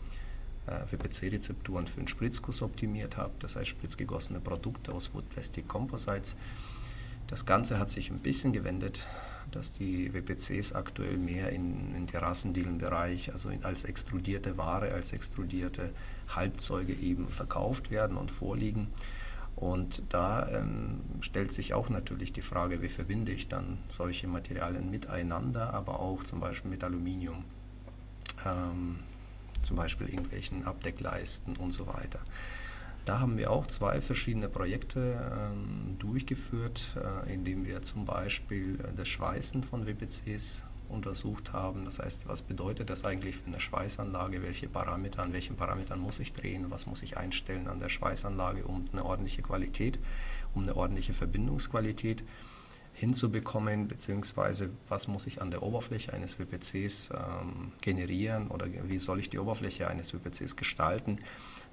äh, 0.67 0.91
WPC-Rezepturen 0.91 1.87
für 1.87 1.99
den 1.99 2.07
Spritzguss 2.07 2.61
optimiert 2.61 3.17
habe, 3.17 3.33
das 3.39 3.55
heißt 3.55 3.67
spritzgegossene 3.67 4.39
Produkte 4.39 4.93
aus 4.93 5.13
Wood 5.13 5.29
Plastic 5.29 5.67
Composites. 5.67 6.35
Das 7.27 7.45
Ganze 7.45 7.79
hat 7.79 7.89
sich 7.89 8.11
ein 8.11 8.19
bisschen 8.19 8.53
gewendet 8.53 9.05
dass 9.51 9.73
die 9.73 10.13
WPCs 10.13 10.73
aktuell 10.73 11.17
mehr 11.17 11.49
in, 11.49 11.95
in 11.95 12.07
Terrassendealenbereich, 12.07 13.31
also 13.31 13.49
in, 13.49 13.63
als 13.63 13.83
extrudierte 13.83 14.57
Ware, 14.57 14.93
als 14.93 15.13
extrudierte 15.13 15.91
Halbzeuge 16.29 16.93
eben 16.93 17.29
verkauft 17.29 17.91
werden 17.91 18.17
und 18.17 18.31
vorliegen. 18.31 18.87
Und 19.63 20.03
da 20.09 20.49
ähm, 20.49 20.99
stellt 21.21 21.53
sich 21.53 21.73
auch 21.73 21.87
natürlich 21.87 22.33
die 22.33 22.41
Frage, 22.41 22.81
wie 22.81 22.89
verbinde 22.89 23.31
ich 23.31 23.47
dann 23.47 23.77
solche 23.87 24.27
Materialien 24.27 24.91
miteinander, 24.91 25.73
aber 25.73 26.01
auch 26.01 26.21
zum 26.25 26.41
Beispiel 26.41 26.69
mit 26.69 26.83
Aluminium, 26.83 27.45
ähm, 28.45 28.99
zum 29.61 29.77
Beispiel 29.77 30.09
irgendwelchen 30.09 30.65
Abdeckleisten 30.65 31.55
und 31.55 31.71
so 31.71 31.87
weiter. 31.87 32.19
Da 33.05 33.21
haben 33.21 33.37
wir 33.37 33.51
auch 33.51 33.65
zwei 33.65 34.01
verschiedene 34.01 34.49
Projekte 34.49 35.31
ähm, 35.33 35.95
durchgeführt, 35.97 36.97
äh, 36.97 37.33
indem 37.33 37.65
wir 37.65 37.81
zum 37.83 38.03
Beispiel 38.03 38.81
äh, 38.81 38.93
das 38.93 39.07
Schweißen 39.07 39.63
von 39.63 39.87
WPCs 39.87 40.65
untersucht 40.89 41.53
haben. 41.53 41.85
Das 41.85 41.99
heißt, 41.99 42.27
was 42.27 42.41
bedeutet 42.41 42.89
das 42.89 43.05
eigentlich 43.05 43.37
für 43.37 43.47
eine 43.47 43.59
Schweißanlage? 43.59 44.41
Welche 44.41 44.67
Parameter, 44.67 45.23
an 45.23 45.33
welchen 45.33 45.55
Parametern 45.55 45.99
muss 45.99 46.19
ich 46.19 46.33
drehen? 46.33 46.69
Was 46.69 46.85
muss 46.85 47.01
ich 47.01 47.17
einstellen 47.17 47.67
an 47.67 47.79
der 47.79 47.89
Schweißanlage, 47.89 48.65
um 48.65 48.85
eine 48.91 49.05
ordentliche 49.05 49.41
Qualität, 49.41 49.99
um 50.53 50.63
eine 50.63 50.75
ordentliche 50.75 51.13
Verbindungsqualität 51.13 52.23
hinzubekommen, 52.93 53.87
beziehungsweise 53.87 54.69
was 54.87 55.07
muss 55.07 55.25
ich 55.25 55.41
an 55.41 55.49
der 55.49 55.63
Oberfläche 55.63 56.13
eines 56.13 56.37
WPCs 56.39 57.09
ähm, 57.09 57.71
generieren 57.81 58.49
oder 58.49 58.67
wie 58.87 58.99
soll 58.99 59.19
ich 59.19 59.29
die 59.29 59.39
Oberfläche 59.39 59.87
eines 59.87 60.13
WPCs 60.13 60.55
gestalten, 60.55 61.19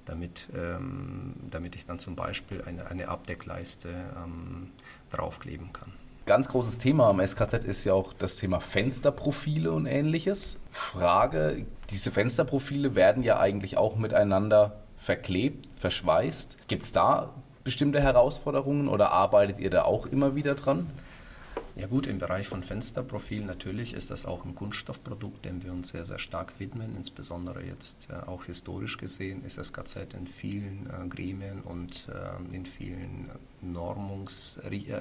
damit, 0.05 0.49
ähm, 0.55 1.35
damit 1.49 1.75
ich 1.75 1.85
dann 1.85 1.99
zum 1.99 2.15
Beispiel 2.15 2.63
eine, 2.63 2.87
eine 2.87 3.07
Abdeckleiste 3.07 3.89
ähm, 4.17 4.71
draufkleben 5.09 5.71
kann. 5.73 5.93
Ganz 6.27 6.47
großes 6.49 6.77
Thema 6.77 7.09
am 7.09 7.25
SKZ 7.25 7.63
ist 7.63 7.83
ja 7.83 7.93
auch 7.93 8.13
das 8.13 8.35
Thema 8.35 8.59
Fensterprofile 8.59 9.71
und 9.71 9.87
ähnliches. 9.87 10.59
Frage, 10.69 11.65
diese 11.89 12.11
Fensterprofile 12.11 12.93
werden 12.93 13.23
ja 13.23 13.39
eigentlich 13.39 13.75
auch 13.77 13.95
miteinander 13.95 14.81
verklebt, 14.97 15.67
verschweißt. 15.77 16.57
Gibt 16.67 16.83
es 16.83 16.91
da 16.91 17.33
bestimmte 17.63 18.01
Herausforderungen 18.01 18.87
oder 18.87 19.11
arbeitet 19.11 19.59
ihr 19.59 19.71
da 19.71 19.83
auch 19.83 20.05
immer 20.05 20.35
wieder 20.35 20.53
dran? 20.53 20.87
Ja 21.75 21.87
gut, 21.87 22.05
im 22.05 22.19
Bereich 22.19 22.47
von 22.47 22.63
Fensterprofil 22.63 23.45
natürlich 23.45 23.93
ist 23.93 24.11
das 24.11 24.25
auch 24.25 24.45
ein 24.45 24.53
Kunststoffprodukt, 24.55 25.45
dem 25.45 25.63
wir 25.63 25.71
uns 25.71 25.89
sehr, 25.89 26.03
sehr 26.03 26.19
stark 26.19 26.59
widmen. 26.59 26.95
Insbesondere 26.95 27.63
jetzt 27.63 28.09
äh, 28.09 28.27
auch 28.27 28.45
historisch 28.45 28.97
gesehen 28.97 29.43
ist 29.45 29.57
das 29.57 29.71
KZ 29.73 30.13
in 30.13 30.27
vielen 30.27 30.87
äh, 30.89 31.07
Gremien 31.07 31.61
und 31.61 32.09
äh, 32.09 32.55
in 32.55 32.65
vielen 32.65 33.31
Normungs, 33.61 34.57
äh, 34.69 34.95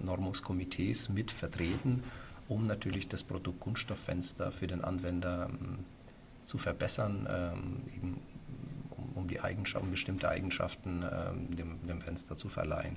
Normungskomitees 0.00 1.08
mit 1.08 1.30
vertreten, 1.30 2.02
um 2.48 2.66
natürlich 2.66 3.08
das 3.08 3.22
Produkt 3.22 3.60
Kunststofffenster 3.60 4.52
für 4.52 4.66
den 4.66 4.82
Anwender 4.82 5.48
ähm, 5.50 5.84
zu 6.44 6.58
verbessern, 6.58 7.26
ähm, 7.30 7.80
eben, 7.94 8.20
um, 9.14 9.28
die 9.28 9.40
Eigenschaften, 9.40 9.90
bestimmte 9.90 10.28
Eigenschaften 10.28 11.02
ähm, 11.02 11.56
dem, 11.56 11.86
dem 11.86 12.00
Fenster 12.00 12.36
zu 12.36 12.48
verleihen. 12.48 12.96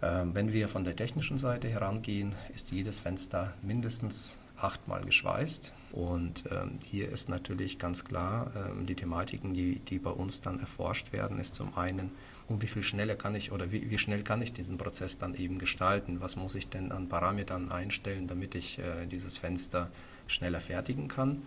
Wenn 0.00 0.52
wir 0.52 0.68
von 0.68 0.84
der 0.84 0.96
technischen 0.96 1.38
Seite 1.38 1.68
herangehen, 1.68 2.34
ist 2.54 2.70
jedes 2.72 2.98
Fenster 2.98 3.54
mindestens 3.62 4.42
achtmal 4.56 5.04
geschweißt. 5.04 5.72
Und 5.92 6.44
ähm, 6.50 6.78
hier 6.82 7.08
ist 7.08 7.28
natürlich 7.28 7.78
ganz 7.78 8.04
klar, 8.04 8.50
ähm, 8.56 8.86
die 8.86 8.94
Thematiken, 8.94 9.54
die, 9.54 9.78
die 9.80 9.98
bei 9.98 10.10
uns 10.10 10.40
dann 10.40 10.60
erforscht 10.60 11.12
werden, 11.12 11.38
ist 11.38 11.54
zum 11.54 11.76
einen, 11.76 12.10
um 12.48 12.62
wie 12.62 12.66
viel 12.66 12.82
schneller 12.82 13.16
kann 13.16 13.34
ich 13.34 13.52
oder 13.52 13.72
wie, 13.72 13.90
wie 13.90 13.98
schnell 13.98 14.22
kann 14.22 14.42
ich 14.42 14.52
diesen 14.52 14.76
Prozess 14.76 15.18
dann 15.18 15.34
eben 15.34 15.58
gestalten? 15.58 16.20
Was 16.20 16.36
muss 16.36 16.54
ich 16.54 16.68
denn 16.68 16.92
an 16.92 17.08
Parametern 17.08 17.70
einstellen, 17.70 18.26
damit 18.26 18.54
ich 18.54 18.78
äh, 18.78 19.06
dieses 19.06 19.38
Fenster 19.38 19.90
schneller 20.26 20.60
fertigen 20.60 21.08
kann? 21.08 21.42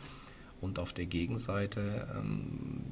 Und 0.59 0.79
auf 0.79 0.91
der 0.91 1.05
Gegenseite 1.05 2.07
ähm, 2.15 2.83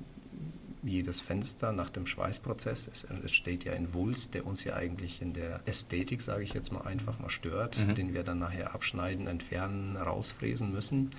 jedes 0.86 1.20
Fenster 1.20 1.72
nach 1.72 1.90
dem 1.90 2.06
Schweißprozess. 2.06 2.88
Es 2.88 3.04
entsteht 3.06 3.64
ja 3.64 3.74
ein 3.74 3.94
Wulst, 3.94 4.34
der 4.34 4.46
uns 4.46 4.64
ja 4.64 4.76
eigentlich 4.76 5.22
in 5.22 5.34
der 5.34 5.62
Ästhetik, 5.66 6.22
sage 6.22 6.44
ich 6.44 6.54
jetzt 6.54 6.72
mal, 6.72 6.82
einfach 6.82 7.20
mal 7.20 7.30
stört, 7.30 7.78
mhm. 7.78 7.96
den 7.96 8.14
wir 8.14 8.24
dann 8.24 8.40
nachher 8.40 8.74
abschneiden, 8.74 9.28
entfernen, 9.28 9.98
rausfräsen 9.98 10.72
müssen. 10.72 11.12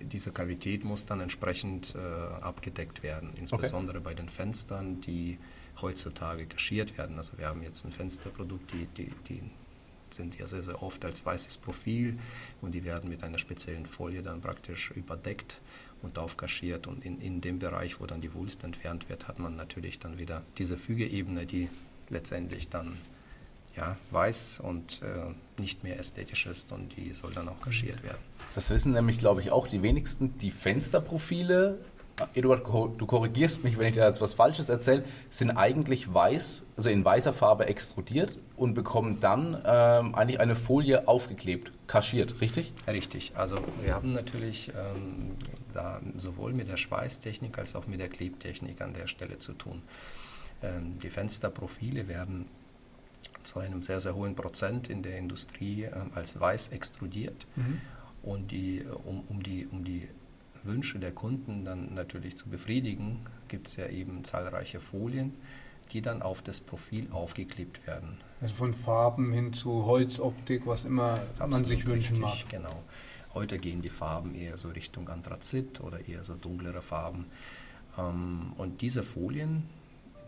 Diese 0.00 0.32
Kavität 0.32 0.84
muss 0.84 1.04
dann 1.04 1.20
entsprechend 1.20 1.94
äh, 1.94 2.42
abgedeckt 2.42 3.02
werden, 3.02 3.30
insbesondere 3.36 3.98
okay. 3.98 4.04
bei 4.04 4.14
den 4.14 4.28
Fenstern, 4.28 5.00
die 5.00 5.38
heutzutage 5.80 6.46
kaschiert 6.46 6.98
werden. 6.98 7.16
Also 7.16 7.38
wir 7.38 7.46
haben 7.46 7.62
jetzt 7.62 7.84
ein 7.84 7.92
Fensterprodukt, 7.92 8.72
die, 8.72 8.86
die, 8.86 9.12
die 9.28 9.42
sind 10.10 10.38
ja 10.38 10.46
sehr, 10.46 10.62
sehr 10.62 10.82
oft 10.82 11.04
als 11.04 11.24
weißes 11.24 11.58
Profil 11.58 12.18
und 12.60 12.72
die 12.72 12.84
werden 12.84 13.08
mit 13.08 13.22
einer 13.22 13.38
speziellen 13.38 13.86
Folie 13.86 14.22
dann 14.22 14.40
praktisch 14.40 14.90
überdeckt 14.90 15.60
und 16.02 16.18
aufkaschiert. 16.18 16.86
Und 16.86 17.04
in, 17.04 17.20
in 17.20 17.40
dem 17.40 17.58
Bereich, 17.58 18.00
wo 18.00 18.06
dann 18.06 18.20
die 18.20 18.34
Wulst 18.34 18.64
entfernt 18.64 19.08
wird, 19.08 19.28
hat 19.28 19.38
man 19.38 19.56
natürlich 19.56 19.98
dann 19.98 20.18
wieder 20.18 20.42
diese 20.58 20.76
Fügeebene, 20.76 21.46
die 21.46 21.68
letztendlich 22.08 22.68
dann 22.68 22.96
ja, 23.76 23.96
weiß 24.10 24.60
und 24.60 25.00
äh, 25.02 25.60
nicht 25.60 25.82
mehr 25.82 25.98
ästhetisch 25.98 26.46
ist 26.46 26.72
und 26.72 26.96
die 26.96 27.12
soll 27.12 27.32
dann 27.32 27.48
auch 27.48 27.60
kaschiert 27.60 28.02
werden. 28.02 28.18
Das 28.54 28.68
wissen 28.68 28.92
nämlich, 28.92 29.18
glaube 29.18 29.40
ich, 29.40 29.50
auch 29.50 29.66
die 29.66 29.82
wenigsten. 29.82 30.36
Die 30.38 30.50
Fensterprofile 30.50 31.78
Eduard, 32.34 32.66
du 32.66 33.06
korrigierst 33.06 33.64
mich, 33.64 33.78
wenn 33.78 33.86
ich 33.86 33.96
da 33.96 34.06
jetzt 34.06 34.20
was 34.20 34.34
Falsches 34.34 34.68
erzähle, 34.68 35.04
sind 35.30 35.50
eigentlich 35.50 36.12
weiß, 36.12 36.64
also 36.76 36.90
in 36.90 37.04
weißer 37.04 37.32
Farbe 37.32 37.66
extrudiert 37.66 38.38
und 38.56 38.74
bekommen 38.74 39.18
dann 39.20 39.60
ähm, 39.64 40.14
eigentlich 40.14 40.40
eine 40.40 40.56
Folie 40.56 41.08
aufgeklebt, 41.08 41.72
kaschiert, 41.86 42.40
richtig? 42.40 42.72
Richtig. 42.86 43.32
Also 43.34 43.58
wir 43.82 43.94
haben 43.94 44.10
natürlich 44.10 44.68
ähm, 44.70 45.32
da 45.72 46.00
sowohl 46.16 46.52
mit 46.52 46.68
der 46.68 46.76
Schweißtechnik 46.76 47.58
als 47.58 47.74
auch 47.76 47.86
mit 47.86 48.00
der 48.00 48.08
Klebtechnik 48.08 48.80
an 48.80 48.92
der 48.92 49.06
Stelle 49.06 49.38
zu 49.38 49.52
tun. 49.52 49.82
Ähm, 50.62 50.98
die 51.02 51.10
Fensterprofile 51.10 52.08
werden 52.08 52.46
zu 53.42 53.58
einem 53.58 53.82
sehr, 53.82 54.00
sehr 54.00 54.14
hohen 54.14 54.34
Prozent 54.34 54.88
in 54.88 55.02
der 55.02 55.18
Industrie 55.18 55.84
ähm, 55.84 56.10
als 56.14 56.38
weiß 56.38 56.68
extrudiert. 56.68 57.46
Mhm. 57.56 57.80
Und 58.22 58.52
die, 58.52 58.84
um, 59.04 59.24
um, 59.28 59.42
die, 59.42 59.66
um 59.66 59.82
die 59.84 60.08
Wünsche 60.64 60.98
der 60.98 61.12
Kunden 61.12 61.64
dann 61.64 61.94
natürlich 61.94 62.36
zu 62.36 62.48
befriedigen, 62.48 63.20
gibt 63.48 63.68
es 63.68 63.76
ja 63.76 63.86
eben 63.88 64.24
zahlreiche 64.24 64.80
Folien, 64.80 65.34
die 65.92 66.02
dann 66.02 66.22
auf 66.22 66.42
das 66.42 66.60
Profil 66.60 67.08
aufgeklebt 67.10 67.86
werden. 67.86 68.18
Also 68.40 68.54
von 68.54 68.74
Farben 68.74 69.32
hin 69.32 69.52
zu 69.52 69.84
Holzoptik, 69.84 70.66
was 70.66 70.84
immer 70.84 71.20
Absolut 71.32 71.50
man 71.50 71.64
sich 71.64 71.86
wünschen 71.86 72.22
richtig, 72.24 72.44
mag. 72.44 72.48
Genau. 72.50 72.82
Heute 73.34 73.58
gehen 73.58 73.82
die 73.82 73.88
Farben 73.88 74.34
eher 74.34 74.56
so 74.56 74.68
Richtung 74.68 75.08
Anthrazit 75.08 75.80
oder 75.80 76.06
eher 76.06 76.22
so 76.22 76.34
dunklere 76.34 76.82
Farben. 76.82 77.26
Ähm, 77.98 78.52
und 78.56 78.82
diese 78.82 79.02
Folien, 79.02 79.64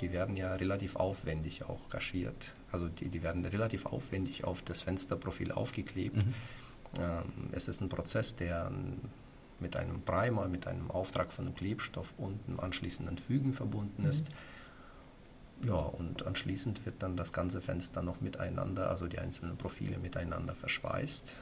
die 0.00 0.12
werden 0.12 0.36
ja 0.36 0.54
relativ 0.54 0.96
aufwendig 0.96 1.64
auch 1.64 1.88
kaschiert. 1.88 2.54
Also 2.72 2.88
die, 2.88 3.08
die 3.08 3.22
werden 3.22 3.44
relativ 3.44 3.86
aufwendig 3.86 4.44
auf 4.44 4.62
das 4.62 4.80
Fensterprofil 4.80 5.52
aufgeklebt. 5.52 6.16
Mhm. 6.16 6.34
Ähm, 6.98 7.22
es 7.52 7.68
ist 7.68 7.80
ein 7.80 7.88
Prozess, 7.88 8.34
der 8.36 8.70
mit 9.60 9.76
einem 9.76 10.02
Primer, 10.02 10.48
mit 10.48 10.66
einem 10.66 10.90
Auftrag 10.90 11.32
von 11.32 11.46
einem 11.46 11.54
Klebstoff 11.54 12.14
und 12.18 12.40
einem 12.46 12.60
anschließenden 12.60 13.18
Fügen 13.18 13.52
verbunden 13.52 14.02
mhm. 14.02 14.08
ist. 14.08 14.30
Ja, 15.62 15.76
und 15.76 16.26
anschließend 16.26 16.84
wird 16.84 16.96
dann 17.02 17.16
das 17.16 17.32
ganze 17.32 17.60
Fenster 17.60 18.02
noch 18.02 18.20
miteinander, 18.20 18.90
also 18.90 19.06
die 19.06 19.18
einzelnen 19.18 19.56
Profile 19.56 19.98
miteinander 19.98 20.54
verschweißt. 20.54 21.36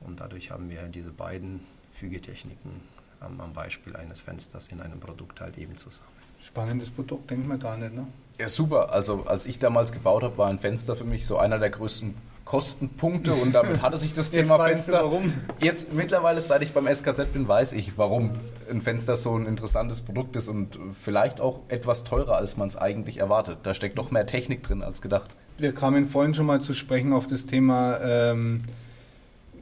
Und 0.00 0.20
dadurch 0.20 0.50
haben 0.50 0.70
wir 0.70 0.82
diese 0.84 1.10
beiden 1.10 1.60
Fügetechniken 1.92 2.80
am, 3.20 3.40
am 3.40 3.52
Beispiel 3.52 3.96
eines 3.96 4.20
Fensters 4.20 4.68
in 4.68 4.80
einem 4.80 5.00
Produkt 5.00 5.40
halt 5.40 5.58
eben 5.58 5.76
zusammen. 5.76 6.12
Spannendes 6.40 6.90
Produkt, 6.90 7.30
denkt 7.30 7.48
man 7.48 7.58
gar 7.58 7.76
nicht, 7.76 7.94
ne? 7.94 8.06
Ja, 8.38 8.48
super. 8.48 8.92
Also 8.92 9.26
als 9.26 9.46
ich 9.46 9.58
damals 9.58 9.90
gebaut 9.90 10.22
habe, 10.22 10.38
war 10.38 10.48
ein 10.48 10.60
Fenster 10.60 10.94
für 10.94 11.04
mich 11.04 11.26
so 11.26 11.36
einer 11.36 11.58
der 11.58 11.70
größten 11.70 12.14
Kostenpunkte 12.48 13.34
und 13.34 13.52
damit 13.52 13.82
hatte 13.82 13.98
sich 13.98 14.14
das 14.14 14.30
Thema 14.32 14.58
Fenster. 14.58 15.00
Du 15.00 15.04
warum? 15.04 15.32
Jetzt 15.60 15.92
mittlerweile, 15.92 16.40
seit 16.40 16.62
ich 16.62 16.72
beim 16.72 16.86
SKZ 16.86 17.30
bin, 17.30 17.46
weiß 17.46 17.74
ich, 17.74 17.98
warum 17.98 18.30
ein 18.70 18.80
Fenster 18.80 19.18
so 19.18 19.36
ein 19.36 19.44
interessantes 19.44 20.00
Produkt 20.00 20.34
ist 20.34 20.48
und 20.48 20.78
vielleicht 20.98 21.42
auch 21.42 21.60
etwas 21.68 22.04
teurer, 22.04 22.36
als 22.36 22.56
man 22.56 22.66
es 22.66 22.76
eigentlich 22.76 23.18
erwartet. 23.18 23.58
Da 23.64 23.74
steckt 23.74 23.98
doch 23.98 24.10
mehr 24.10 24.24
Technik 24.24 24.62
drin 24.62 24.80
als 24.80 25.02
gedacht. 25.02 25.30
Wir 25.58 25.74
kamen 25.74 26.06
vorhin 26.06 26.32
schon 26.32 26.46
mal 26.46 26.62
zu 26.62 26.72
sprechen 26.72 27.12
auf 27.12 27.26
das 27.26 27.44
Thema 27.44 28.00
ähm, 28.00 28.62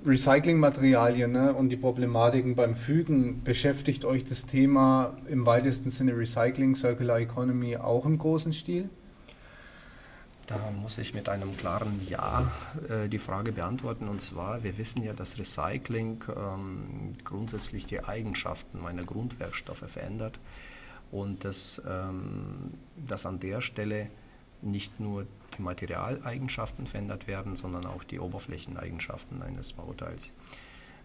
Recyclingmaterialien 0.07 1.33
ne, 1.33 1.55
und 1.55 1.71
die 1.71 1.77
Problematiken 1.77 2.55
beim 2.55 2.77
Fügen. 2.77 3.43
Beschäftigt 3.43 4.05
euch 4.05 4.25
das 4.25 4.47
Thema 4.47 5.17
im 5.29 5.45
weitesten 5.45 5.91
Sinne 5.91 6.17
Recycling, 6.17 6.77
Circular 6.77 7.19
Economy 7.19 7.79
auch 7.79 8.07
im 8.07 8.17
großen 8.17 8.53
Stil? 8.53 8.91
Da 10.47 10.71
muss 10.71 10.97
ich 10.99 11.13
mit 11.13 11.29
einem 11.29 11.57
klaren 11.57 12.01
Ja 12.09 12.51
äh, 12.89 13.09
die 13.09 13.19
Frage 13.19 13.51
beantworten. 13.51 14.07
Und 14.07 14.23
zwar, 14.23 14.63
wir 14.63 14.79
wissen 14.79 15.03
ja, 15.03 15.13
dass 15.13 15.39
Recycling 15.39 16.23
ähm, 16.37 17.13
grundsätzlich 17.25 17.87
die 17.87 18.05
Eigenschaften 18.05 18.81
meiner 18.81 19.05
Grundwerkstoffe 19.05 19.85
verändert 19.89 20.39
und 21.11 21.45
dass, 21.45 21.83
ähm, 21.89 22.75
dass 23.09 23.27
an 23.27 23.41
der 23.41 23.61
Stelle 23.61 24.09
nicht 24.63 25.01
nur 25.01 25.27
die 25.59 25.63
Materialeigenschaften 25.63 26.87
verändert 26.87 27.27
werden, 27.27 27.57
sondern 27.57 27.85
auch 27.87 28.05
die 28.05 28.21
Oberflächeneigenschaften 28.21 29.43
eines 29.43 29.73
Bauteils. 29.73 30.33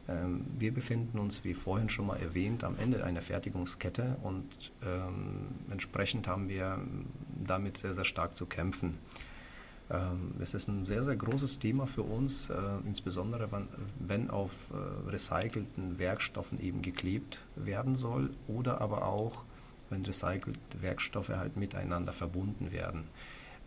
Ähm, 0.08 0.46
wir 0.58 0.74
befinden 0.74 1.18
uns, 1.18 1.44
wie 1.44 1.54
vorhin 1.56 1.90
schon 1.90 2.08
mal 2.08 2.20
erwähnt, 2.20 2.64
am 2.64 2.78
Ende 2.78 3.04
einer 3.04 3.22
Fertigungskette 3.22 4.18
und 4.22 4.72
ähm, 4.84 5.48
entsprechend 5.72 6.28
haben 6.28 6.48
wir 6.48 6.80
damit 7.44 7.78
sehr, 7.78 7.94
sehr 7.94 8.06
stark 8.06 8.36
zu 8.36 8.46
kämpfen. 8.46 8.98
Ähm, 9.92 10.36
es 10.40 10.54
ist 10.54 10.68
ein 10.68 10.86
sehr, 10.86 11.04
sehr 11.04 11.16
großes 11.16 11.60
Thema 11.60 11.86
für 11.86 12.04
uns, 12.04 12.50
äh, 12.50 12.56
insbesondere 12.86 13.50
wenn 14.00 14.30
auf 14.30 14.72
äh, 14.72 15.10
recycelten 15.10 16.00
Werkstoffen 16.00 16.62
eben 16.62 16.82
geklebt 16.82 17.40
werden 17.56 17.96
soll 17.96 18.30
oder 18.48 18.80
aber 18.80 19.06
auch, 19.06 19.44
wenn 19.90 20.06
recycelte 20.06 20.60
Werkstoffe 20.80 21.30
halt 21.30 21.58
miteinander 21.58 22.14
verbunden 22.14 22.72
werden. 22.72 23.04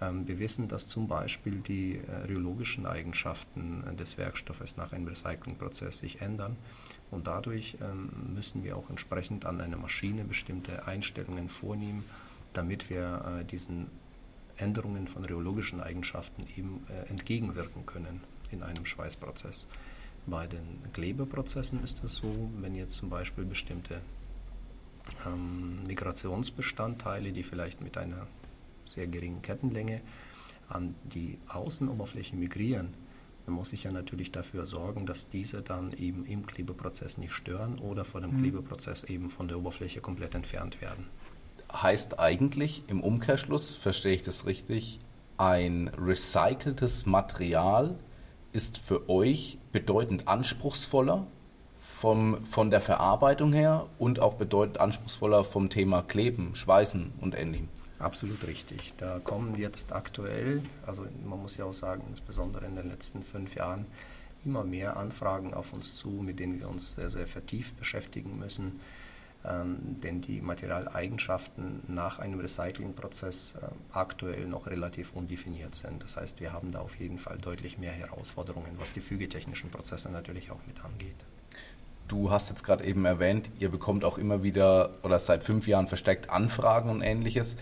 Ähm, 0.01 0.27
wir 0.27 0.39
wissen, 0.39 0.67
dass 0.67 0.89
zum 0.89 1.09
Beispiel 1.09 1.57
die 1.57 1.99
äh, 1.99 2.27
rheologischen 2.27 2.87
Eigenschaften 2.87 3.85
des 3.99 4.17
Werkstoffes 4.17 4.79
nach 4.79 4.93
einem 4.93 5.07
Recyclingprozess 5.07 5.99
sich 5.99 6.23
ändern 6.23 6.57
und 7.11 7.27
dadurch 7.27 7.77
ähm, 7.83 8.09
müssen 8.35 8.65
wir 8.65 8.79
auch 8.79 8.89
entsprechend 8.89 9.45
an 9.45 9.61
einer 9.61 9.77
Maschine 9.77 10.25
bestimmte 10.25 10.87
Einstellungen 10.87 11.51
vornehmen, 11.51 12.05
damit 12.55 12.89
wir 12.89 13.45
diesen 13.51 13.89
Änderungen 14.57 15.09
von 15.09 15.25
rheologischen 15.25 15.81
Eigenschaften 15.81 16.43
eben 16.57 16.87
entgegenwirken 17.09 17.87
können 17.87 18.21
in 18.51 18.63
einem 18.63 18.87
Schweißprozess. 18.87 19.67
Bei 20.27 20.47
den 20.47 20.81
Klebeprozessen 20.93 21.83
ist 21.83 22.03
es 22.03 22.17
so, 22.17 22.51
wenn 22.61 22.75
jetzt 22.75 22.97
zum 22.97 23.11
Beispiel 23.11 23.45
bestimmte 23.45 24.01
ähm, 25.27 25.83
Migrationsbestandteile, 25.87 27.33
die 27.33 27.43
vielleicht 27.43 27.83
mit 27.83 27.99
einer 27.99 28.27
sehr 28.87 29.07
geringen 29.07 29.43
Kettenlänge 29.43 30.01
an 30.69 30.95
die 31.05 31.39
Außenoberfläche 31.49 32.37
migrieren, 32.37 32.95
dann 33.45 33.55
muss 33.55 33.75
ich 33.75 33.85
ja 33.85 33.93
natürlich 33.93 34.33
dafür 34.33 34.65
sorgen, 34.65 35.05
dass 35.05 35.29
diese 35.29 35.61
dann 35.61 35.93
eben 35.93 36.25
im 36.25 36.47
Klebeprozess 36.47 37.19
nicht 37.19 37.33
stören 37.35 37.79
oder 37.79 38.07
vor 38.07 38.23
dem 38.23 38.37
mhm. 38.37 38.43
Klebeprozess 38.43 39.05
eben 39.05 39.29
von 39.29 39.49
der 39.49 39.59
Oberfläche 39.59 40.01
komplett 40.01 40.35
entfernt 40.35 40.81
werden. 40.81 41.07
Heißt 41.75 42.21
eigentlich 42.21 42.85
im 42.87 43.03
Umkehrschluss, 43.03 43.75
verstehe 43.75 44.15
ich 44.15 44.23
das 44.23 44.47
richtig, 44.47 45.01
ein 45.37 45.91
recyceltes 45.99 47.07
Material 47.07 47.99
ist 48.53 48.79
für 48.79 49.09
euch 49.11 49.59
bedeutend 49.73 50.29
anspruchsvoller 50.29 51.27
vom, 51.77 52.47
von 52.47 52.71
der 52.71 52.81
Verarbeitung 52.81 53.53
her 53.53 53.89
und 53.99 54.21
auch 54.21 54.35
bedeutend 54.35 54.79
anspruchsvoller 54.79 55.43
vom 55.43 55.71
Thema 55.71 56.03
Kleben, 56.03 56.55
Schweißen 56.55 57.13
und 57.21 57.37
ähnlichem. 57.37 57.69
Absolut 57.99 58.47
richtig. 58.47 58.95
Da 58.97 59.19
kommen 59.19 59.57
jetzt 59.57 59.93
aktuell, 59.93 60.63
also 60.87 61.05
man 61.25 61.41
muss 61.41 61.57
ja 61.57 61.65
auch 61.65 61.75
sagen, 61.75 62.05
insbesondere 62.09 62.67
in 62.67 62.77
den 62.77 62.89
letzten 62.89 63.25
fünf 63.25 63.55
Jahren, 63.57 63.87
immer 64.45 64.63
mehr 64.63 64.97
Anfragen 64.97 65.55
auf 65.55 65.73
uns 65.73 65.97
zu, 65.97 66.09
mit 66.09 66.39
denen 66.39 66.61
wir 66.61 66.69
uns 66.69 66.95
sehr, 66.95 67.09
sehr 67.09 67.27
vertieft 67.27 67.79
beschäftigen 67.79 68.39
müssen. 68.39 68.81
Ähm, 69.47 69.99
denn 70.03 70.23
die 70.23 70.41
Materialeigenschaften 70.41 71.83
nach 71.87 72.19
einem 72.19 72.41
Recyclingprozess 72.41 73.57
äh, 73.61 73.67
aktuell 73.93 74.47
noch 74.47 74.67
relativ 74.69 75.13
undefiniert 75.13 75.75
sind. 75.75 76.03
Das 76.03 76.17
heißt, 76.17 76.41
wir 76.41 76.55
haben 76.55 76.73
da 76.73 76.81
auf 76.81 76.97
jeden 76.97 77.19
Fall 77.19 77.37
deutlich 77.37 77.77
mehr 77.77 77.93
Herausforderungen, 77.93 78.71
was 78.79 78.93
die 78.93 79.01
fügetechnischen 79.01 79.71
Prozesse 79.71 80.11
natürlich 80.11 80.51
auch 80.51 80.61
mit 80.67 80.83
angeht. 80.83 81.17
Du 82.09 82.31
hast 82.31 82.49
jetzt 82.49 82.65
gerade 82.65 82.85
eben 82.85 83.05
erwähnt, 83.05 83.51
ihr 83.59 83.71
bekommt 83.71 84.05
auch 84.05 84.17
immer 84.17 84.43
wieder 84.43 84.93
oder 85.03 85.19
seit 85.19 85.45
fünf 85.45 85.67
Jahren 85.67 85.89
verstärkt 85.89 86.31
Anfragen 86.31 86.89
und 86.89 87.03
ähnliches 87.03 87.59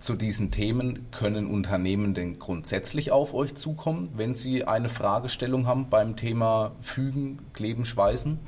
zu 0.00 0.14
diesen 0.14 0.50
Themen. 0.50 1.10
Können 1.10 1.50
Unternehmen 1.50 2.14
denn 2.14 2.38
grundsätzlich 2.38 3.12
auf 3.12 3.34
euch 3.34 3.54
zukommen, 3.54 4.10
wenn 4.16 4.34
sie 4.34 4.64
eine 4.64 4.88
Fragestellung 4.88 5.66
haben 5.66 5.90
beim 5.90 6.16
Thema 6.16 6.72
Fügen, 6.80 7.40
Kleben, 7.52 7.84
Schweißen? 7.84 8.38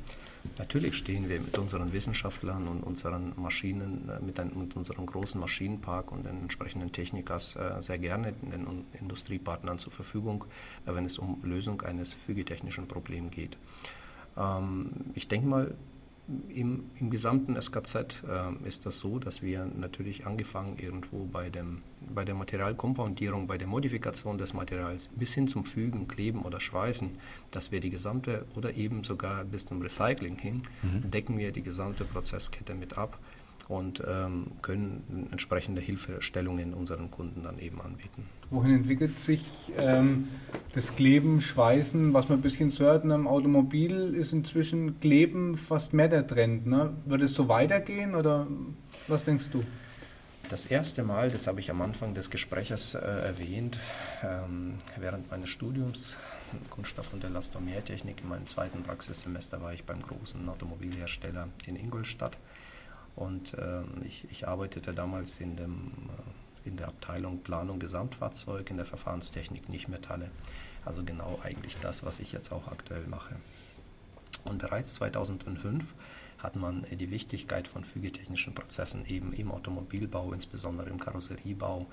Natürlich 0.58 0.94
stehen 0.94 1.28
wir 1.28 1.40
mit 1.40 1.58
unseren 1.58 1.92
Wissenschaftlern 1.92 2.68
und 2.68 2.82
unseren 2.82 3.32
Maschinen, 3.36 4.08
äh, 4.08 4.24
mit, 4.24 4.40
ein, 4.40 4.52
mit 4.56 4.76
unserem 4.76 5.06
großen 5.06 5.40
Maschinenpark 5.40 6.12
und 6.12 6.26
den 6.26 6.40
entsprechenden 6.42 6.92
Technikers 6.92 7.56
äh, 7.56 7.80
sehr 7.80 7.98
gerne 7.98 8.32
den 8.32 8.84
Industriepartnern 9.00 9.78
zur 9.78 9.92
Verfügung, 9.92 10.44
äh, 10.86 10.94
wenn 10.94 11.04
es 11.04 11.18
um 11.18 11.42
Lösung 11.42 11.82
eines 11.82 12.14
fügetechnischen 12.14 12.88
Problems 12.88 13.32
geht. 13.32 13.56
Ähm, 14.36 14.90
ich 15.14 15.28
denke 15.28 15.46
mal, 15.46 15.74
im, 16.48 16.90
im 16.98 17.10
gesamten 17.10 17.60
SKZ 17.60 18.24
äh, 18.24 18.66
ist 18.66 18.84
das 18.84 18.98
so, 18.98 19.18
dass 19.18 19.42
wir 19.42 19.64
natürlich 19.66 20.26
angefangen 20.26 20.76
irgendwo 20.78 21.24
bei, 21.24 21.50
dem, 21.50 21.82
bei 22.12 22.24
der 22.24 22.34
Materialkompoundierung, 22.34 23.46
bei 23.46 23.58
der 23.58 23.68
Modifikation 23.68 24.36
des 24.36 24.52
Materials 24.52 25.08
bis 25.14 25.34
hin 25.34 25.46
zum 25.46 25.64
Fügen, 25.64 26.08
Kleben 26.08 26.42
oder 26.42 26.60
Schweißen, 26.60 27.10
dass 27.52 27.70
wir 27.70 27.80
die 27.80 27.90
gesamte 27.90 28.44
oder 28.56 28.74
eben 28.74 29.04
sogar 29.04 29.44
bis 29.44 29.66
zum 29.66 29.80
Recycling 29.80 30.36
hin, 30.38 30.62
mhm. 30.82 31.10
decken 31.10 31.38
wir 31.38 31.52
die 31.52 31.62
gesamte 31.62 32.04
Prozesskette 32.04 32.74
mit 32.74 32.98
ab 32.98 33.18
und 33.68 34.02
ähm, 34.06 34.52
können 34.62 35.28
entsprechende 35.32 35.80
Hilfestellungen 35.80 36.72
unseren 36.72 37.10
Kunden 37.10 37.42
dann 37.42 37.58
eben 37.58 37.80
anbieten. 37.80 38.26
Wohin 38.50 38.74
entwickelt 38.74 39.18
sich 39.18 39.44
ähm, 39.78 40.28
das 40.72 40.94
Kleben, 40.94 41.40
Schweißen, 41.40 42.14
was 42.14 42.28
man 42.28 42.38
ein 42.38 42.42
bisschen 42.42 42.70
so 42.70 42.84
hört, 42.84 43.04
im 43.04 43.26
Automobil 43.26 44.14
ist 44.14 44.32
inzwischen 44.32 45.00
Kleben 45.00 45.56
fast 45.56 45.92
mehr 45.92 46.08
der 46.08 46.26
Trend. 46.26 46.66
Ne? 46.66 46.92
Wird 47.06 47.22
es 47.22 47.34
so 47.34 47.48
weitergehen 47.48 48.14
oder 48.14 48.46
was 49.08 49.24
denkst 49.24 49.50
du? 49.50 49.62
Das 50.48 50.64
erste 50.64 51.02
Mal, 51.02 51.32
das 51.32 51.48
habe 51.48 51.58
ich 51.58 51.72
am 51.72 51.82
Anfang 51.82 52.14
des 52.14 52.30
Gesprächs 52.30 52.94
äh, 52.94 52.98
erwähnt, 52.98 53.80
ähm, 54.22 54.74
während 54.96 55.28
meines 55.28 55.48
Studiums 55.48 56.18
Kunststoff- 56.70 57.12
und 57.12 57.24
Elastomertechnik 57.24 58.20
in 58.22 58.28
meinem 58.28 58.46
zweiten 58.46 58.84
Praxissemester 58.84 59.60
war 59.60 59.74
ich 59.74 59.84
beim 59.84 60.00
großen 60.00 60.48
Automobilhersteller 60.48 61.48
in 61.66 61.74
Ingolstadt 61.74 62.38
und 63.16 63.54
äh, 63.54 63.82
ich, 64.04 64.30
ich, 64.30 64.46
arbeitete 64.46 64.92
damals 64.92 65.40
in, 65.40 65.56
dem, 65.56 65.92
äh, 66.64 66.68
in 66.68 66.76
der 66.76 66.88
Abteilung 66.88 67.42
Planung 67.42 67.78
Gesamtfahrzeug, 67.78 68.70
in 68.70 68.76
der 68.76 68.86
Verfahrenstechnik 68.86 69.68
Nichtmetalle. 69.68 70.30
Also 70.84 71.02
genau 71.02 71.40
eigentlich 71.42 71.78
das, 71.78 72.04
was 72.04 72.20
ich 72.20 72.32
jetzt 72.32 72.52
auch 72.52 72.68
aktuell 72.68 73.06
mache. 73.08 73.34
Und 74.44 74.58
bereits 74.58 74.94
2005 74.94 75.94
hat 76.38 76.56
man 76.56 76.86
die 76.90 77.10
Wichtigkeit 77.10 77.66
von 77.66 77.84
fügetechnischen 77.84 78.54
Prozessen 78.54 79.04
eben 79.06 79.32
im 79.32 79.50
Automobilbau, 79.50 80.32
insbesondere 80.32 80.90
im 80.90 81.00
Karosseriebau 81.00 81.86